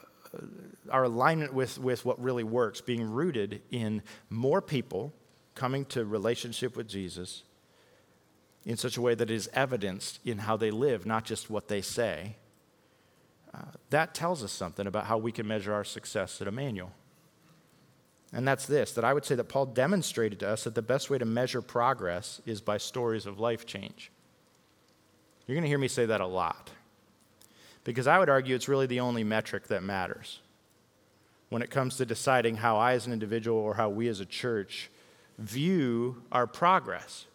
[0.91, 5.12] our alignment with, with what really works, being rooted in more people
[5.55, 7.45] coming to relationship with Jesus
[8.65, 11.69] in such a way that it is evidenced in how they live, not just what
[11.69, 12.37] they say,
[13.55, 13.59] uh,
[13.91, 16.93] that tells us something about how we can measure our success at Emmanuel.
[18.33, 21.11] And that's this that I would say that Paul demonstrated to us that the best
[21.11, 24.11] way to measure progress is by stories of life change.
[25.47, 26.71] You're going to hear me say that a lot.
[27.85, 30.41] Because I would argue it's really the only metric that matters
[31.49, 34.25] when it comes to deciding how I, as an individual, or how we as a
[34.25, 34.91] church
[35.39, 37.27] view our progress.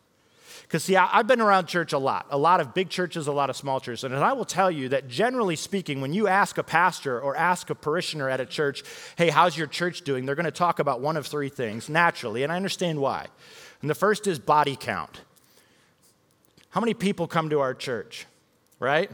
[0.63, 3.31] Because, see, I, have been around church a lot, a lot of big churches, a
[3.31, 4.03] lot of small churches.
[4.03, 7.69] And I will tell you that generally speaking, when you ask a pastor or ask
[7.69, 8.83] a parishioner at a church,
[9.17, 10.25] hey, how's your church doing?
[10.25, 13.27] They're going to talk about one of three things naturally, and I understand why.
[13.81, 15.21] And the first is body count.
[16.69, 18.25] How many people come to our church,
[18.79, 19.09] right?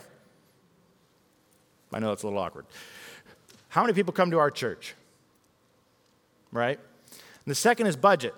[1.93, 2.65] I know that's a little awkward.
[3.69, 4.95] How many people come to our church?
[6.51, 6.79] Right?
[7.09, 8.33] And the second is budget.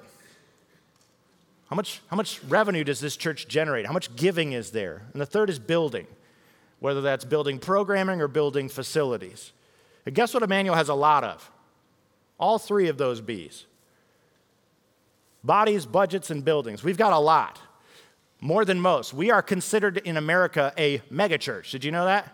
[1.70, 3.86] How much, how much revenue does this church generate?
[3.86, 5.02] How much giving is there?
[5.14, 6.08] And the third is building,
[6.80, 9.52] whether that's building programming or building facilities.
[10.06, 11.50] And guess what Emmanuel has a lot of?
[12.40, 13.66] All three of those B's
[15.44, 16.84] bodies, budgets, and buildings.
[16.84, 17.60] We've got a lot
[18.46, 19.12] more than most.
[19.12, 21.72] We are considered in America a megachurch.
[21.72, 22.32] Did you know that?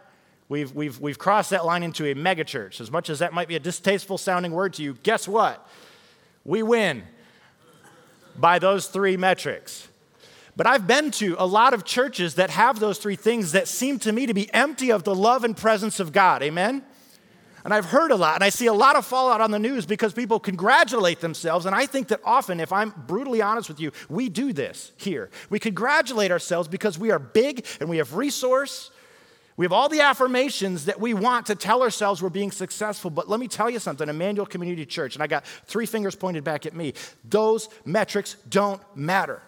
[0.50, 2.82] We've, we've, we've crossed that line into a megachurch.
[2.82, 5.66] As much as that might be a distasteful sounding word to you, guess what?
[6.44, 7.04] We win
[8.38, 9.88] by those three metrics.
[10.58, 13.98] But I've been to a lot of churches that have those three things that seem
[14.00, 16.44] to me to be empty of the love and presence of God.
[16.44, 16.84] Amen?
[17.64, 19.86] And I've heard a lot, and I see a lot of fallout on the news
[19.86, 21.66] because people congratulate themselves.
[21.66, 25.30] And I think that often, if I'm brutally honest with you, we do this here.
[25.50, 28.90] We congratulate ourselves because we are big and we have resource.
[29.58, 33.12] We have all the affirmations that we want to tell ourselves we're being successful.
[33.12, 36.44] But let me tell you something Emmanuel Community Church, and I got three fingers pointed
[36.44, 36.94] back at me,
[37.24, 39.42] those metrics don't matter.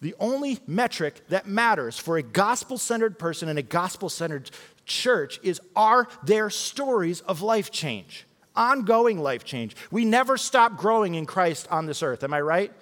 [0.00, 4.50] The only metric that matters for a gospel centered person and a gospel centered
[4.88, 9.76] church is are there stories of life change, ongoing life change.
[9.90, 12.24] We never stop growing in Christ on this earth.
[12.24, 12.72] Am I right?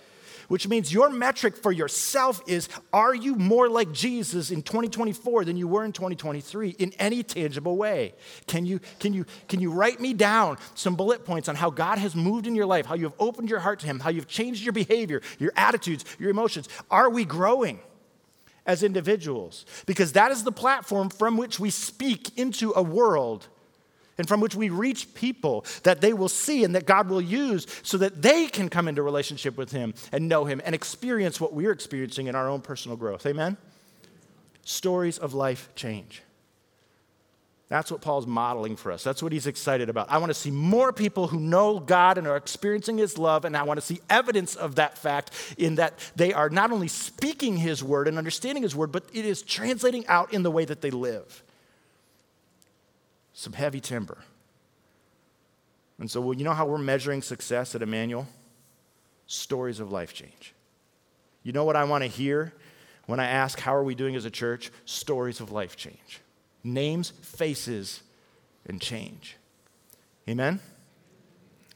[0.48, 5.56] Which means your metric for yourself is are you more like Jesus in 2024 than
[5.56, 8.14] you were in 2023 in any tangible way?
[8.46, 11.98] Can you, can you, can you write me down some bullet points on how God
[11.98, 14.28] has moved in your life, how you have opened your heart to Him, how you've
[14.28, 16.68] changed your behavior, your attitudes, your emotions?
[16.90, 17.80] Are we growing?
[18.66, 23.48] As individuals because that is the platform from which we speak into a world
[24.18, 27.66] and from which we reach people that they will see and that God will use
[27.82, 31.52] so that they can come into relationship with Him and know Him and experience what
[31.52, 33.26] we're experiencing in our own personal growth.
[33.26, 33.56] Amen?
[34.64, 36.22] Stories of life change.
[37.68, 39.02] That's what Paul's modeling for us.
[39.02, 40.08] That's what he's excited about.
[40.08, 43.56] I want to see more people who know God and are experiencing his love, and
[43.56, 47.56] I want to see evidence of that fact in that they are not only speaking
[47.56, 50.80] his word and understanding his word, but it is translating out in the way that
[50.80, 51.42] they live
[53.32, 54.18] some heavy timber.
[55.98, 58.26] And so, well, you know how we're measuring success at Emmanuel?
[59.26, 60.54] Stories of life change.
[61.42, 62.52] You know what I want to hear
[63.06, 64.70] when I ask, How are we doing as a church?
[64.84, 66.20] Stories of life change.
[66.66, 68.02] Names, faces,
[68.66, 69.36] and change.
[70.28, 70.58] Amen?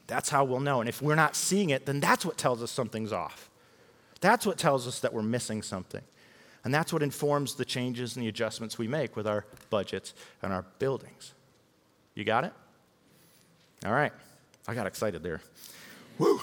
[0.07, 0.81] That's how we'll know.
[0.81, 3.49] And if we're not seeing it, then that's what tells us something's off.
[4.19, 6.01] That's what tells us that we're missing something.
[6.65, 10.51] And that's what informs the changes and the adjustments we make with our budgets and
[10.51, 11.33] our buildings.
[12.13, 12.53] You got it?
[13.85, 14.11] All right.
[14.67, 15.41] I got excited there.
[16.19, 16.41] Woo.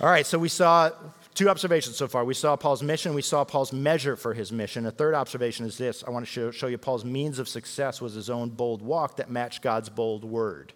[0.00, 0.90] All right, so we saw
[1.34, 2.24] two observations so far.
[2.24, 4.86] We saw Paul's mission, we saw Paul's measure for his mission.
[4.86, 8.00] A third observation is this I want to show, show you Paul's means of success
[8.00, 10.72] was his own bold walk that matched God's bold word.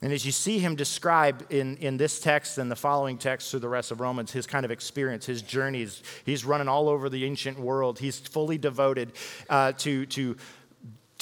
[0.00, 3.60] And as you see him describe in, in this text and the following text through
[3.60, 7.24] the rest of Romans, his kind of experience, his journeys, he's running all over the
[7.24, 8.00] ancient world.
[8.00, 9.12] He's fully devoted
[9.48, 10.36] uh, to, to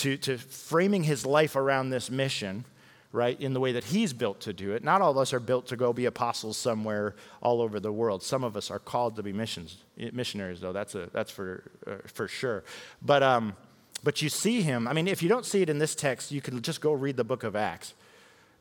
[0.00, 2.64] to, to framing his life around this mission,
[3.12, 4.84] right, in the way that he's built to do it.
[4.84, 8.22] Not all of us are built to go be apostles somewhere all over the world.
[8.22, 9.78] Some of us are called to be missions,
[10.12, 10.72] missionaries, though.
[10.72, 12.62] That's, a, that's for, uh, for sure.
[13.02, 13.54] But, um,
[14.04, 14.86] but you see him.
[14.86, 17.16] I mean, if you don't see it in this text, you can just go read
[17.16, 17.94] the book of Acts.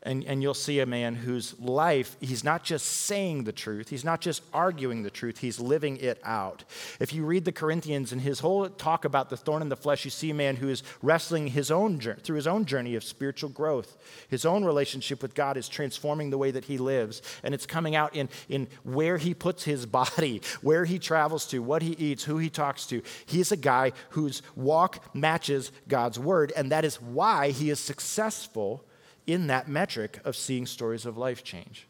[0.04, 4.06] And, and you'll see a man whose life, he's not just saying the truth, he's
[4.06, 6.64] not just arguing the truth, he's living it out.
[7.02, 10.06] If you read the Corinthians and his whole talk about the thorn in the flesh,
[10.06, 13.50] you see a man who is wrestling his own through his own journey of spiritual
[13.50, 13.98] growth.
[14.30, 17.96] His own relationship with God is transforming the way that he lives, and it's coming
[17.96, 22.24] out in, in where he puts his body, where he travels to, what he eats,
[22.24, 23.02] who he talks to.
[23.26, 28.86] He's a guy whose walk matches God's word, and that is why he is successful
[29.32, 31.88] in that metric of seeing stories of life change.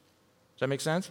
[0.56, 1.10] Does that make sense?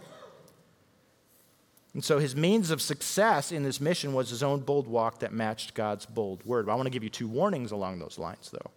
[1.93, 5.33] And so his means of success in this mission was his own bold walk that
[5.33, 6.69] matched God's bold word.
[6.69, 8.71] I want to give you two warnings along those lines, though,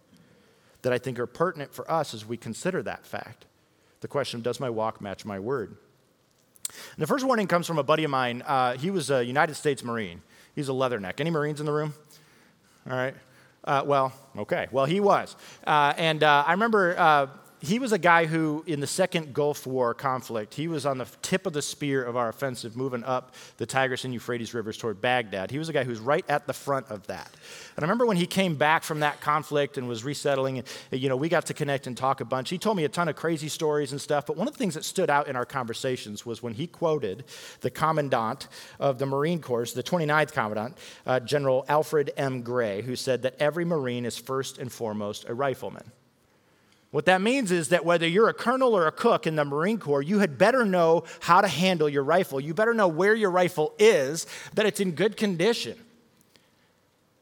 [0.81, 3.45] that I think are pertinent for us as we consider that fact.
[4.01, 5.77] The question does my walk match my word?
[6.69, 8.41] And the first warning comes from a buddy of mine.
[8.45, 10.21] Uh, he was a United States Marine.
[10.55, 11.19] He's a leatherneck.
[11.19, 11.93] Any Marines in the room?
[12.89, 13.15] All right.
[13.63, 14.67] Uh, well, okay.
[14.71, 15.35] Well, he was.
[15.65, 17.27] Uh, and uh, I remember uh,
[17.63, 21.07] he was a guy who, in the second Gulf War conflict, he was on the
[21.21, 24.99] tip of the spear of our offensive, moving up the Tigris and Euphrates rivers toward
[24.99, 25.49] Baghdad.
[25.49, 27.31] He was a guy who was right at the front of that.
[27.77, 31.07] And I remember when he came back from that conflict and was resettling, and, you
[31.07, 32.49] know, we got to connect and talk a bunch.
[32.49, 34.73] He told me a ton of crazy stories and stuff, but one of the things
[34.73, 37.23] that stood out in our conversations was when he quoted
[37.61, 42.41] the commandant of the Marine Corps, the 29th commandant, uh, General Alfred M.
[42.41, 45.93] Gray, who said that every Marine is first and foremost a rifleman.
[46.93, 49.79] What that means is that whether you're a colonel or a cook in the Marine
[49.79, 52.39] Corps, you had better know how to handle your rifle.
[52.39, 55.75] You better know where your rifle is, that it's in good condition.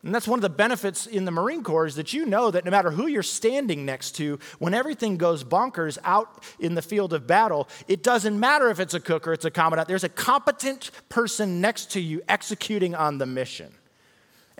[0.03, 2.65] And that's one of the benefits in the Marine Corps is that you know that
[2.65, 7.13] no matter who you're standing next to, when everything goes bonkers out in the field
[7.13, 9.87] of battle, it doesn't matter if it's a cook or it's a commandant.
[9.87, 13.71] There's a competent person next to you executing on the mission.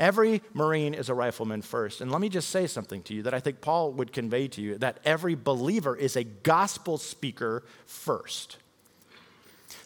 [0.02, 2.02] Every Marine is a rifleman first.
[2.02, 4.60] And let me just say something to you that I think Paul would convey to
[4.60, 8.58] you that every believer is a gospel speaker first.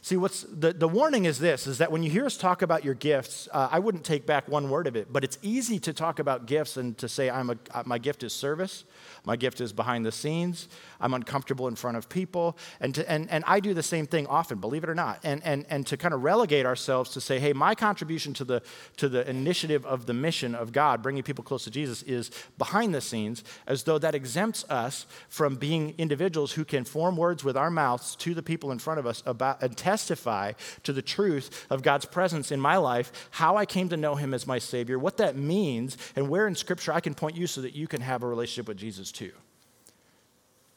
[0.05, 2.85] See, what's the, the warning is this is that when you hear us talk about
[2.85, 5.93] your gifts, uh, I wouldn't take back one word of it, but it's easy to
[5.93, 8.83] talk about gifts and to say, I'm a, uh, my gift is service,
[9.25, 10.67] my gift is behind the scenes,
[11.01, 12.55] I'm uncomfortable in front of people.
[12.79, 15.21] And, to, and, and I do the same thing often, believe it or not.
[15.23, 18.61] And, and, and to kind of relegate ourselves to say, hey, my contribution to the,
[18.97, 22.93] to the initiative of the mission of God, bringing people close to Jesus, is behind
[22.93, 27.57] the scenes, as though that exempts us from being individuals who can form words with
[27.57, 30.51] our mouths to the people in front of us about and tell testify
[30.83, 34.33] to the truth of God's presence in my life, how I came to know Him
[34.33, 37.61] as my Savior, what that means, and where in Scripture I can point you so
[37.61, 39.31] that you can have a relationship with Jesus too.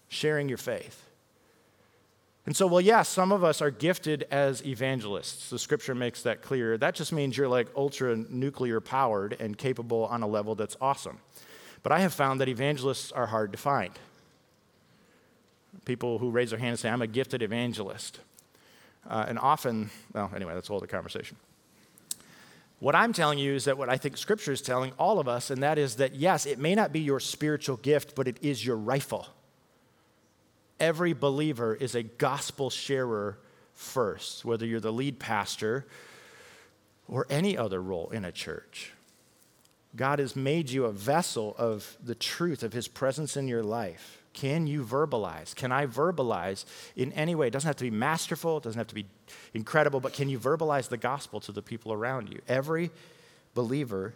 [0.09, 1.05] Sharing your faith.
[2.47, 5.51] And so, well, yeah, some of us are gifted as evangelists.
[5.51, 6.79] The scripture makes that clear.
[6.79, 11.19] That just means you're like ultra nuclear powered and capable on a level that's awesome.
[11.83, 13.93] But I have found that evangelists are hard to find.
[15.85, 18.21] People who raise their hand and say, I'm a gifted evangelist.
[19.09, 21.37] Uh, and often, well, anyway, that's a whole other conversation.
[22.79, 25.51] What I'm telling you is that what I think Scripture is telling all of us,
[25.51, 28.65] and that is that yes, it may not be your spiritual gift, but it is
[28.65, 29.27] your rifle.
[30.79, 33.39] Every believer is a gospel sharer
[33.75, 35.87] first, whether you're the lead pastor
[37.09, 38.93] or any other role in a church.
[39.97, 44.18] God has made you a vessel of the truth of His presence in your life.
[44.41, 45.53] Can you verbalize?
[45.57, 46.65] Can I verbalize
[46.95, 47.49] in any way?
[47.49, 49.07] It doesn't have to be masterful, it doesn't have to be
[49.53, 52.41] incredible, but can you verbalize the gospel to the people around you?
[52.47, 52.91] Every
[53.55, 54.15] believer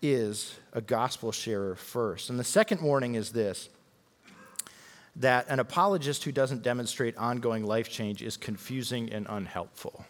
[0.00, 2.30] is a gospel sharer first.
[2.30, 3.68] And the second warning is this
[5.16, 10.06] that an apologist who doesn't demonstrate ongoing life change is confusing and unhelpful.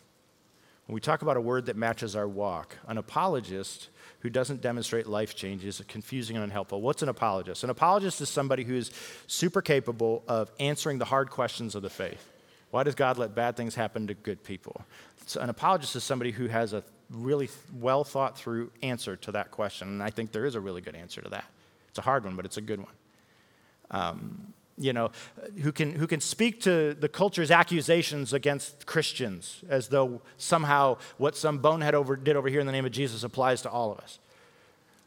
[0.90, 3.90] When we talk about a word that matches our walk, an apologist
[4.22, 6.82] who doesn't demonstrate life change is confusing and unhelpful.
[6.82, 7.62] What's an apologist?
[7.62, 8.90] An apologist is somebody who is
[9.28, 12.28] super capable of answering the hard questions of the faith.
[12.72, 14.82] Why does God let bad things happen to good people?
[15.26, 19.52] So an apologist is somebody who has a really well thought through answer to that
[19.52, 19.86] question.
[19.86, 21.44] And I think there is a really good answer to that.
[21.90, 22.94] It's a hard one, but it's a good one.
[23.92, 29.62] Um, you know, uh, who can, who can speak to the culture's accusations against Christians
[29.68, 33.22] as though somehow what some bonehead over, did over here in the name of Jesus
[33.22, 34.18] applies to all of us.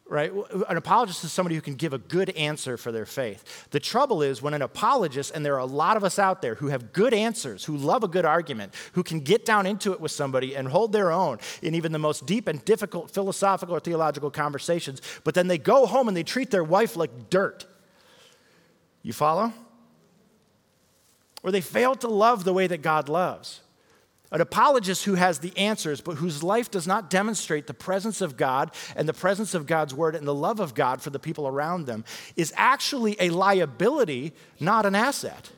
[0.05, 0.31] Right?
[0.69, 3.69] An apologist is somebody who can give a good answer for their faith.
[3.71, 6.55] The trouble is when an apologist, and there are a lot of us out there
[6.55, 10.01] who have good answers, who love a good argument, who can get down into it
[10.01, 13.79] with somebody and hold their own in even the most deep and difficult philosophical or
[13.79, 17.65] theological conversations, but then they go home and they treat their wife like dirt.
[19.03, 19.53] You follow?
[21.43, 23.59] Or they fail to love the way that God loves.
[24.31, 28.35] An apologist who has the answers, but whose life does not demonstrate the presence of
[28.35, 31.47] God and the presence of God's word and the love of God for the people
[31.47, 32.03] around them,
[32.35, 35.51] is actually a liability, not an asset.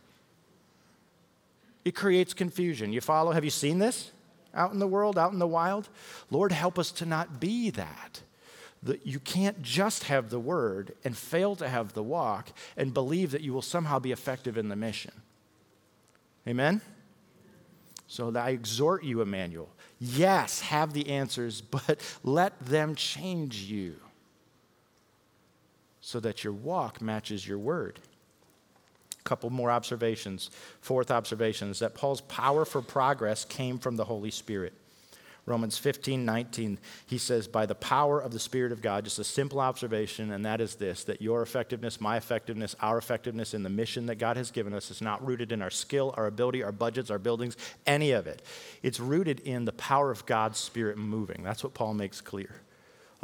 [1.86, 2.91] It creates confusion.
[2.91, 3.31] You follow?
[3.31, 4.11] Have you seen this
[4.53, 5.88] out in the world, out in the wild?
[6.29, 8.21] Lord, help us to not be that.
[8.83, 13.31] That you can't just have the word and fail to have the walk and believe
[13.31, 15.13] that you will somehow be effective in the mission.
[16.47, 16.81] Amen?
[18.07, 19.69] So I exhort you, Emmanuel.
[19.99, 23.95] Yes, have the answers, but let them change you
[26.01, 27.99] so that your walk matches your word.
[29.19, 30.51] A couple more observations.
[30.81, 34.73] Fourth observation is that Paul's power for progress came from the Holy Spirit.
[35.47, 39.23] Romans 15, 19, he says, by the power of the Spirit of God, just a
[39.23, 43.69] simple observation, and that is this that your effectiveness, my effectiveness, our effectiveness in the
[43.69, 46.71] mission that God has given us is not rooted in our skill, our ability, our
[46.71, 48.41] budgets, our buildings, any of it.
[48.81, 51.43] It's rooted in the power of God's Spirit moving.
[51.43, 52.61] That's what Paul makes clear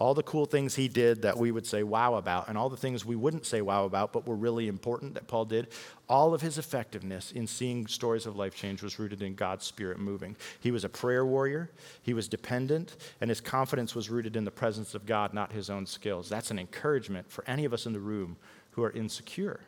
[0.01, 2.75] all the cool things he did that we would say wow about, and all the
[2.75, 5.67] things we wouldn't say wow about but were really important that Paul did,
[6.09, 9.99] all of his effectiveness in seeing stories of life change was rooted in God's Spirit
[9.99, 10.35] moving.
[10.59, 11.69] He was a prayer warrior,
[12.01, 15.69] he was dependent, and his confidence was rooted in the presence of God, not his
[15.69, 16.27] own skills.
[16.27, 18.37] That's an encouragement for any of us in the room
[18.71, 19.59] who are insecure.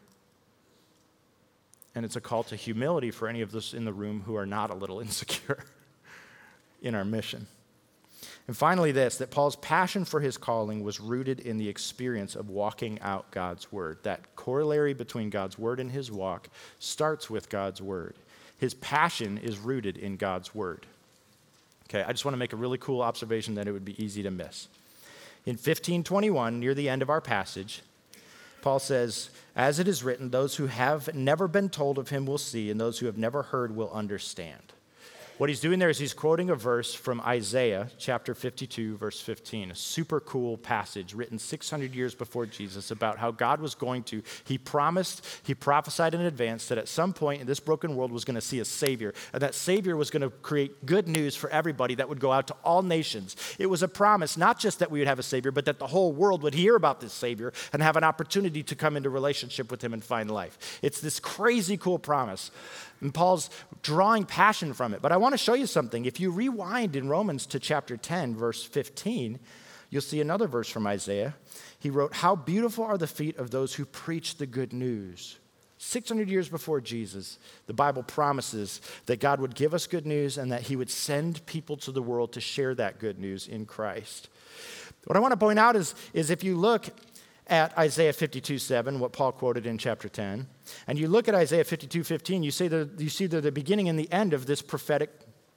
[1.93, 4.47] And it's a call to humility for any of us in the room who are
[4.47, 5.63] not a little insecure
[6.81, 7.45] in our mission.
[8.47, 12.49] And finally, this that Paul's passion for his calling was rooted in the experience of
[12.49, 13.99] walking out God's word.
[14.03, 18.15] That corollary between God's word and his walk starts with God's word.
[18.57, 20.85] His passion is rooted in God's word.
[21.89, 24.23] Okay, I just want to make a really cool observation that it would be easy
[24.23, 24.67] to miss.
[25.45, 27.81] In 1521, near the end of our passage,
[28.61, 32.37] Paul says, As it is written, those who have never been told of him will
[32.37, 34.73] see, and those who have never heard will understand.
[35.39, 39.71] What he's doing there is he's quoting a verse from Isaiah chapter 52, verse 15,
[39.71, 44.21] a super cool passage written 600 years before Jesus about how God was going to,
[44.43, 48.25] he promised, he prophesied in advance that at some point in this broken world was
[48.25, 51.49] going to see a Savior, and that Savior was going to create good news for
[51.49, 53.35] everybody that would go out to all nations.
[53.57, 55.87] It was a promise, not just that we would have a Savior, but that the
[55.87, 59.71] whole world would hear about this Savior and have an opportunity to come into relationship
[59.71, 60.79] with Him and find life.
[60.83, 62.51] It's this crazy cool promise.
[63.03, 63.49] And Paul's
[63.81, 65.01] drawing passion from it.
[65.01, 66.05] But I want to show you something.
[66.05, 69.39] If you rewind in Romans to chapter 10, verse 15,
[69.89, 71.35] you'll see another verse from Isaiah.
[71.77, 75.37] He wrote, How beautiful are the feet of those who preach the good news.
[75.79, 80.49] 600 years before Jesus, the Bible promises that God would give us good news and
[80.53, 84.29] that He would send people to the world to share that good news in Christ.
[85.03, 86.85] What I want to point out is, is if you look
[87.47, 90.47] at Isaiah 52 7, what Paul quoted in chapter 10,
[90.87, 93.89] and you look at Isaiah 52 15, you, see the, you see the, the beginning
[93.89, 95.09] and the end of this prophetic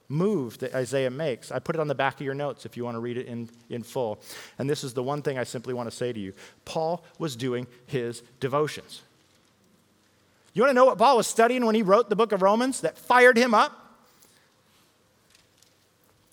[0.08, 1.50] move that Isaiah makes.
[1.50, 3.26] I put it on the back of your notes if you want to read it
[3.26, 4.20] in, in full.
[4.58, 6.32] And this is the one thing I simply want to say to you
[6.64, 9.02] Paul was doing his devotions.
[10.54, 12.80] You want to know what Paul was studying when he wrote the book of Romans
[12.80, 13.98] that fired him up?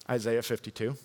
[0.10, 0.95] Isaiah 52.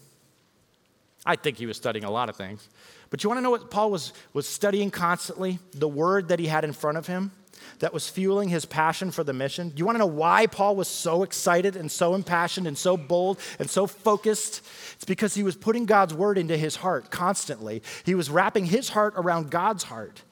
[1.26, 2.68] I think he was studying a lot of things.
[3.10, 5.58] But you want to know what Paul was, was studying constantly?
[5.74, 7.32] The word that he had in front of him
[7.80, 9.72] that was fueling his passion for the mission.
[9.76, 13.38] You want to know why Paul was so excited and so impassioned and so bold
[13.58, 14.64] and so focused?
[14.94, 17.82] It's because he was putting God's word into his heart constantly.
[18.04, 20.22] He was wrapping his heart around God's heart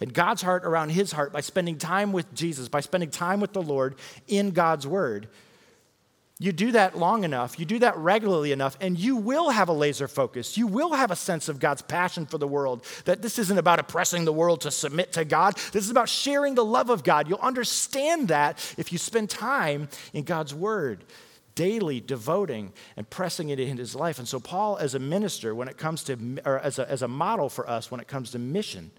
[0.00, 3.52] and God's heart around his heart by spending time with Jesus, by spending time with
[3.52, 3.94] the Lord
[4.26, 5.28] in God's word.
[6.42, 9.72] You do that long enough, you do that regularly enough, and you will have a
[9.72, 10.58] laser focus.
[10.58, 12.84] You will have a sense of God's passion for the world.
[13.04, 15.54] That this isn't about oppressing the world to submit to God.
[15.70, 17.28] This is about sharing the love of God.
[17.28, 21.04] You'll understand that if you spend time in God's Word,
[21.54, 24.18] daily devoting and pressing it into his life.
[24.18, 27.08] And so, Paul, as a minister, when it comes to, or as a, as a
[27.08, 28.90] model for us when it comes to mission,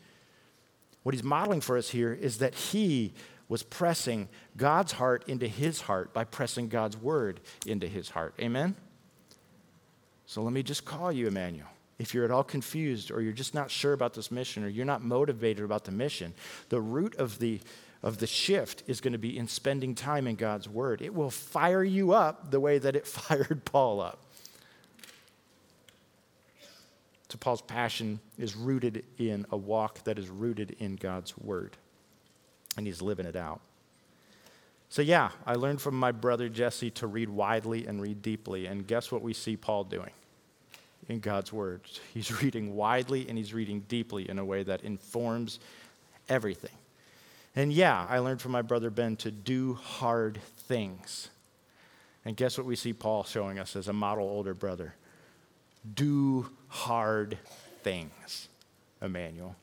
[1.02, 3.14] what he's modeling for us here is that he
[3.54, 4.28] was pressing
[4.58, 8.34] God's heart into his heart by pressing God's word into his heart.
[8.40, 8.76] Amen?
[10.26, 11.68] So let me just call you Emmanuel.
[12.00, 14.88] If you're at all confused or you're just not sure about this mission or you're
[14.88, 16.34] not motivated about the mission,
[16.70, 17.62] the root of the
[18.02, 21.04] of the shift is going to be in spending time in God's word.
[21.04, 24.20] It will fire you up the way that it fired Paul up.
[27.30, 31.78] So Paul's passion is rooted in a walk that is rooted in God's word
[32.78, 33.62] and he's living it out.
[34.90, 38.68] So, yeah, I learned from my brother Jesse to read widely and read deeply.
[38.68, 40.12] And guess what we see Paul doing
[41.10, 42.00] in God's words?
[42.14, 45.60] He's reading widely and he's reading deeply in a way that informs
[46.30, 46.78] everything.
[47.56, 51.30] And yeah, I learned from my brother Ben to do hard things.
[52.26, 54.94] And guess what we see Paul showing us as a model older brother?
[55.96, 57.38] Do hard
[57.82, 58.48] things,
[59.02, 59.56] Emmanuel.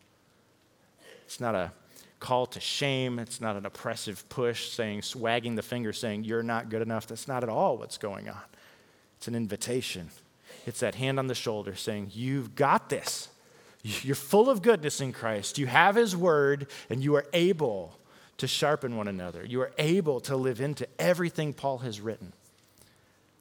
[1.24, 1.72] It's not a
[2.20, 3.18] call to shame.
[3.18, 7.06] It's not an oppressive push saying, swagging the finger saying, you're not good enough.
[7.06, 8.40] That's not at all what's going on.
[9.16, 10.10] It's an invitation.
[10.66, 13.28] It's that hand on the shoulder saying, You've got this.
[13.82, 15.58] You're full of goodness in Christ.
[15.58, 17.98] You have His word, and you are able
[18.36, 19.44] to sharpen one another.
[19.44, 22.32] You are able to live into everything Paul has written.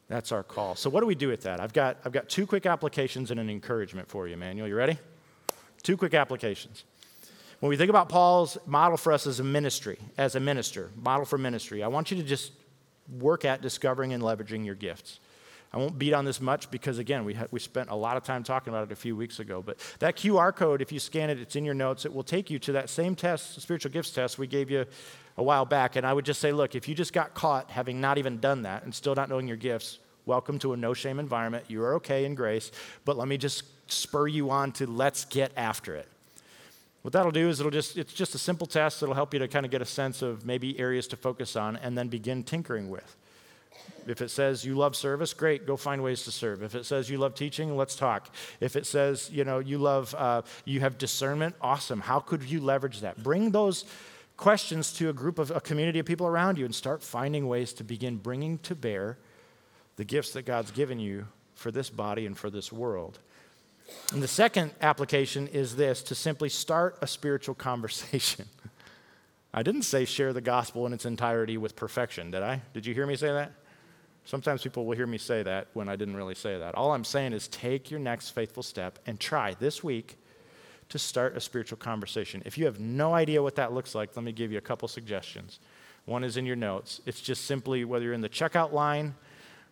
[0.07, 0.75] That's our call.
[0.75, 1.59] So, what do we do with that?
[1.59, 4.67] I've got, I've got two quick applications and an encouragement for you, Emmanuel.
[4.67, 4.97] You ready?
[5.83, 6.83] Two quick applications.
[7.59, 11.25] When we think about Paul's model for us as a ministry, as a minister, model
[11.25, 12.53] for ministry, I want you to just
[13.19, 15.19] work at discovering and leveraging your gifts.
[15.73, 18.23] I won't beat on this much because, again, we, ha- we spent a lot of
[18.23, 19.61] time talking about it a few weeks ago.
[19.63, 22.05] But that QR code, if you scan it, it's in your notes.
[22.05, 24.85] It will take you to that same test, spiritual gifts test we gave you
[25.37, 25.95] a while back.
[25.95, 28.63] And I would just say, look, if you just got caught having not even done
[28.63, 31.65] that and still not knowing your gifts, welcome to a no shame environment.
[31.67, 32.71] You are okay in grace.
[33.05, 36.07] But let me just spur you on to let's get after it.
[37.01, 39.47] What that'll do is it'll just, it's just a simple test that'll help you to
[39.47, 42.89] kind of get a sense of maybe areas to focus on and then begin tinkering
[42.89, 43.15] with.
[44.05, 46.63] If it says you love service, great, go find ways to serve.
[46.63, 48.33] If it says you love teaching, let's talk.
[48.59, 52.01] If it says, you know, you love, uh, you have discernment, awesome.
[52.01, 53.21] How could you leverage that?
[53.23, 53.85] Bring those
[54.35, 57.73] questions to a group of, a community of people around you and start finding ways
[57.73, 59.17] to begin bringing to bear
[59.97, 63.19] the gifts that God's given you for this body and for this world.
[64.13, 68.45] And the second application is this to simply start a spiritual conversation.
[69.53, 72.61] I didn't say share the gospel in its entirety with perfection, did I?
[72.73, 73.51] Did you hear me say that?
[74.25, 76.75] Sometimes people will hear me say that when I didn't really say that.
[76.75, 80.17] All I'm saying is take your next faithful step and try this week
[80.89, 82.43] to start a spiritual conversation.
[82.45, 84.87] If you have no idea what that looks like, let me give you a couple
[84.87, 85.59] suggestions.
[86.05, 87.01] One is in your notes.
[87.05, 89.15] It's just simply whether you're in the checkout line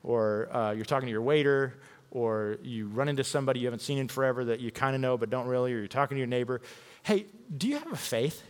[0.04, 1.74] or uh, you're talking to your waiter
[2.18, 5.18] or you run into somebody you haven't seen in forever that you kind of know
[5.18, 6.62] but don't really, or you're talking to your neighbor,
[7.04, 8.42] hey, do you have a faith?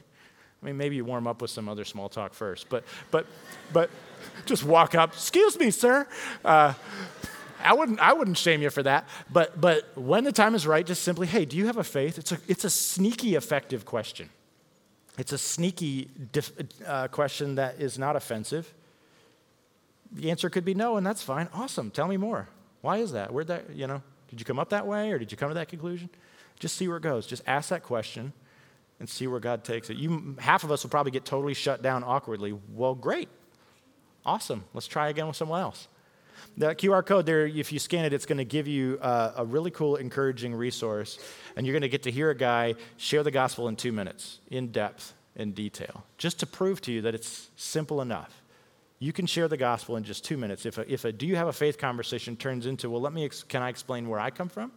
[0.62, 3.28] I mean, maybe you warm up with some other small talk first, but, but,
[3.74, 3.90] but
[4.46, 6.08] just walk up, excuse me, sir.
[6.46, 6.74] Uh,
[7.62, 9.06] I wouldn't, I wouldn't shame you for that.
[9.30, 12.18] But, but when the time is right, just simply, hey, do you have a faith?
[12.18, 14.30] It's a, it's a sneaky, effective question.
[15.18, 16.10] It's a sneaky
[16.86, 18.74] uh, question that is not offensive.
[20.14, 21.50] The answer could be no, and that's fine.
[21.54, 21.92] Awesome.
[21.92, 22.48] Tell me more.
[22.82, 23.34] Why is that?
[23.34, 25.56] Where'd that, you know, did you come up that way or did you come to
[25.56, 26.10] that conclusion?
[26.60, 27.26] Just see where it goes.
[27.26, 28.34] Just ask that question
[29.00, 29.98] and see where God takes it.
[29.98, 32.58] You, half of us will probably get totally shut down awkwardly.
[32.74, 33.30] Well, great.
[34.26, 34.66] Awesome.
[34.74, 35.88] Let's try again with someone else.
[36.58, 39.46] The QR code there, if you scan it, it's going to give you a, a
[39.46, 41.20] really cool, encouraging resource.
[41.56, 44.40] And you're going to get to hear a guy share the gospel in two minutes,
[44.50, 48.42] in depth, in detail, just to prove to you that it's simple enough.
[49.00, 50.66] You can share the gospel in just two minutes.
[50.66, 53.26] If a, if a do you have a faith conversation turns into, well, let me,
[53.26, 54.72] ex- can I explain where I come from?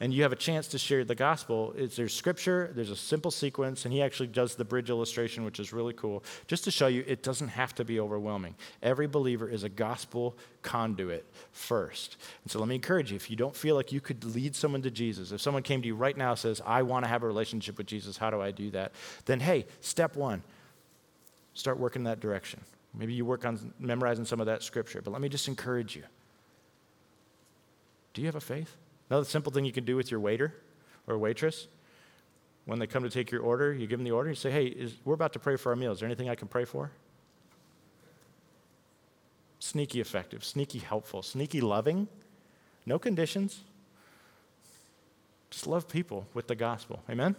[0.00, 3.30] and you have a chance to share the gospel, it's, there's scripture, there's a simple
[3.30, 6.88] sequence, and he actually does the bridge illustration, which is really cool, just to show
[6.88, 8.54] you it doesn't have to be overwhelming.
[8.82, 12.16] Every believer is a gospel conduit first.
[12.42, 14.82] And so let me encourage you if you don't feel like you could lead someone
[14.82, 17.22] to Jesus, if someone came to you right now and says, I want to have
[17.22, 18.92] a relationship with Jesus, how do I do that?
[19.26, 20.42] Then, hey, step one,
[21.54, 22.60] start working that direction.
[22.96, 26.04] Maybe you work on memorizing some of that scripture, but let me just encourage you.
[28.12, 28.76] Do you have a faith?
[29.10, 30.54] Another simple thing you can do with your waiter
[31.06, 31.66] or waitress
[32.66, 34.66] when they come to take your order, you give them the order, you say, Hey,
[34.66, 35.92] is, we're about to pray for our meal.
[35.92, 36.90] Is there anything I can pray for?
[39.58, 42.08] Sneaky effective, sneaky helpful, sneaky loving,
[42.86, 43.62] no conditions.
[45.50, 47.02] Just love people with the gospel.
[47.08, 47.36] Amen?